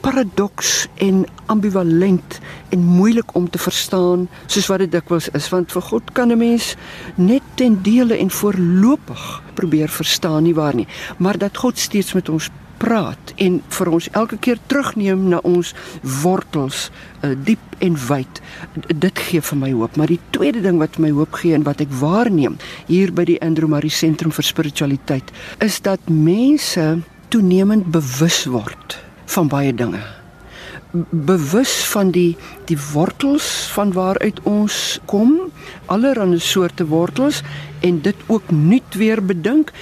paradoks 0.00 0.86
en 1.02 1.24
ambivalent 1.46 2.38
en 2.68 2.78
moeilik 2.78 3.34
om 3.34 3.50
te 3.50 3.58
verstaan 3.58 4.28
soos 4.46 4.66
wat 4.66 4.84
dit 4.84 4.92
dikwels 4.92 5.28
is. 5.36 5.48
Want 5.52 5.72
vir 5.72 5.82
God 5.82 6.12
kan 6.12 6.32
'n 6.32 6.38
mens 6.38 6.74
net 7.14 7.42
ten 7.54 7.82
dele 7.82 8.16
en 8.16 8.30
voorlopig 8.30 9.42
probeer 9.54 9.88
verstaan 9.88 10.42
nie 10.42 10.54
waar 10.54 10.74
nie. 10.74 10.86
Maar 11.18 11.38
dat 11.38 11.56
God 11.56 11.78
steeds 11.78 12.12
met 12.12 12.28
ons 12.28 12.50
praat 12.76 13.32
en 13.36 13.62
vir 13.68 13.88
ons 13.88 14.08
elke 14.18 14.36
keer 14.36 14.58
terugneem 14.66 15.28
na 15.28 15.40
ons 15.46 15.74
wortels 16.22 16.90
uh, 17.22 17.32
diep 17.46 17.78
en 17.84 17.96
wyd 18.08 18.40
dit 18.88 19.22
gee 19.28 19.40
vir 19.40 19.58
my 19.58 19.72
hoop. 19.72 19.96
Maar 19.96 20.12
die 20.12 20.20
tweede 20.30 20.60
ding 20.60 20.78
wat 20.82 20.98
my 20.98 21.10
hoop 21.10 21.34
gee 21.40 21.54
en 21.54 21.66
wat 21.66 21.80
ek 21.80 21.92
waarneem 22.00 22.58
hier 22.86 23.12
by 23.12 23.24
die 23.24 23.38
Murray 23.64 23.90
sentrum 23.90 24.32
vir 24.32 24.44
spiritualiteit 24.44 25.32
is 25.64 25.80
dat 25.80 26.00
mense 26.08 27.00
toenemend 27.28 27.90
bewus 27.90 28.44
word 28.46 29.03
van 29.34 29.48
baie 29.50 29.74
dinge. 29.74 30.02
Bewus 31.10 31.72
van 31.90 32.12
die 32.14 32.36
die 32.68 32.78
wortels 32.92 33.46
van 33.74 33.92
waaruit 33.92 34.38
ons 34.46 35.00
kom, 35.10 35.34
allerlei 35.90 36.38
soorte 36.38 36.86
wortels 36.86 37.42
en 37.82 38.00
dit 38.02 38.16
ook 38.26 38.50
nuut 38.50 38.94
weer 38.94 39.24
bedink, 39.24 39.72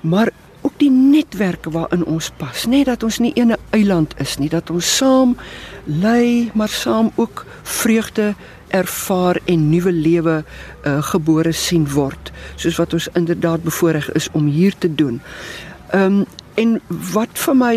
maar 0.00 0.32
ook 0.62 0.78
die 0.78 0.90
netwerke 0.90 1.70
waarin 1.70 2.04
ons 2.04 2.30
pas, 2.38 2.66
net 2.66 2.86
dat 2.86 3.02
ons 3.02 3.18
nie 3.18 3.32
'n 3.34 3.56
eiland 3.70 4.14
is 4.18 4.38
nie, 4.38 4.48
dat 4.48 4.70
ons 4.70 4.96
saam 4.96 5.36
lei, 5.84 6.50
maar 6.54 6.68
saam 6.68 7.10
ook 7.14 7.46
vreugde 7.62 8.34
ervaar 8.68 9.40
en 9.44 9.68
nuwe 9.70 9.92
lewe 9.92 10.44
uh, 10.84 11.02
gebore 11.02 11.52
sien 11.52 11.88
word, 11.88 12.32
soos 12.56 12.76
wat 12.76 12.92
ons 12.92 13.08
inderdaad 13.12 13.62
bevoorreg 13.62 14.12
is 14.12 14.28
om 14.32 14.46
hier 14.46 14.74
te 14.78 14.94
doen. 14.94 15.20
Ehm 15.90 16.04
um, 16.04 16.24
en 16.54 16.80
wat 17.12 17.32
vir 17.32 17.56
my 17.56 17.76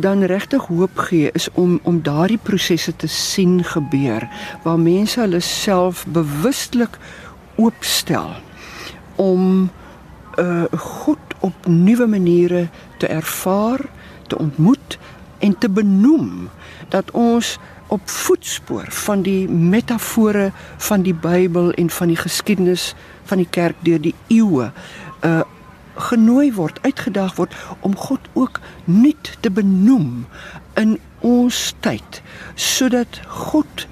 dan 0.00 0.22
regtig 0.22 0.66
hoop 0.66 0.98
gee 0.98 1.30
is 1.32 1.48
om 1.52 1.80
om 1.82 2.02
daardie 2.02 2.38
prosesse 2.42 2.96
te 2.96 3.06
sien 3.06 3.64
gebeur 3.64 4.28
waar 4.62 4.78
mense 4.78 5.20
hulle 5.20 5.40
self 5.40 6.06
bewustelik 6.06 6.98
oopstel 7.56 8.30
om 9.16 9.70
uh 10.38 10.64
God 10.76 11.18
op 11.40 11.66
nuwe 11.66 12.06
maniere 12.06 12.68
te 12.98 13.06
ervaar, 13.06 13.80
te 14.26 14.38
ontmoet 14.38 14.98
en 15.38 15.58
te 15.58 15.68
benoem 15.70 16.48
dat 16.88 17.10
ons 17.10 17.58
op 17.86 18.00
voetspoor 18.04 18.86
van 18.88 19.22
die 19.22 19.48
metafore 19.48 20.52
van 20.76 21.02
die 21.02 21.14
Bybel 21.14 21.72
en 21.72 21.90
van 21.90 22.12
die 22.12 22.16
geskiedenis 22.16 22.94
van 23.24 23.40
die 23.42 23.48
kerk 23.50 23.76
deur 23.80 24.00
die 24.00 24.14
eeue 24.28 24.70
uh 25.24 25.40
genooi 25.94 26.52
word, 26.54 26.78
uitgedaag 26.82 27.34
word 27.36 27.54
om 27.80 27.96
God 27.96 28.28
ook 28.32 28.60
nuut 28.84 29.36
te 29.40 29.50
benoem 29.50 30.26
in 30.80 30.98
ons 31.26 31.74
tyd 31.84 32.22
sodat 32.54 33.20
God 33.26 33.86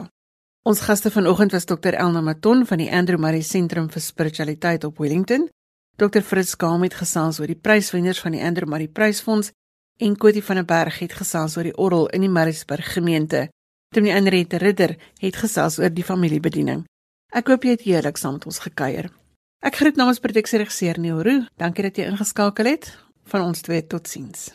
Ons 0.70 0.82
gaste 0.86 1.10
vanoggend 1.12 1.51
was 1.51 1.66
Dr 1.66 1.93
Elna 1.93 2.22
Maton 2.22 2.66
van 2.66 2.78
die 2.78 2.91
Andrew 2.91 3.20
Murray 3.20 3.41
Sentrum 3.41 3.89
vir 3.89 4.01
Spiritualiteit 4.01 4.84
op 4.84 4.97
Wellington. 4.97 5.49
Dr 5.95 6.22
Fritz 6.22 6.55
Kaam 6.55 6.84
het 6.84 6.93
gesels 6.93 7.39
oor 7.39 7.47
die 7.47 7.55
pryswenners 7.55 8.20
van 8.20 8.32
die 8.32 8.43
Andrew 8.43 8.70
Murray 8.70 8.88
Prysfonds 8.88 9.51
en 9.97 10.18
Kotie 10.18 10.43
van 10.43 10.55
der 10.55 10.66
Berg 10.66 10.99
het 10.99 11.14
gesels 11.14 11.57
oor 11.57 11.64
die 11.64 11.78
orrel 11.78 12.07
in 12.07 12.22
die 12.22 12.30
Maritzburg 12.30 12.93
gemeente. 12.93 13.49
Dominee 13.89 14.14
Henriette 14.14 14.57
Ridder 14.57 14.97
het 15.20 15.36
gesels 15.36 15.80
oor 15.80 15.89
die 15.89 16.03
familiebediening. 16.03 16.86
Ek 17.34 17.47
hoop 17.47 17.64
jy 17.64 17.70
het 17.70 17.82
heerlik 17.82 18.18
saam 18.18 18.34
met 18.38 18.45
ons 18.45 18.60
gekuier. 18.60 19.18
Ek 19.60 19.76
groet 19.76 19.97
namens 19.99 20.22
produksieregisseur 20.24 21.01
Neil 21.03 21.20
Roo. 21.20 21.43
Dankie 21.60 21.84
dat 21.84 21.99
jy 21.99 22.05
ingeskakel 22.07 22.70
het. 22.72 22.93
Van 23.28 23.43
ons 23.43 23.60
twee 23.66 23.84
totsiens. 23.84 24.53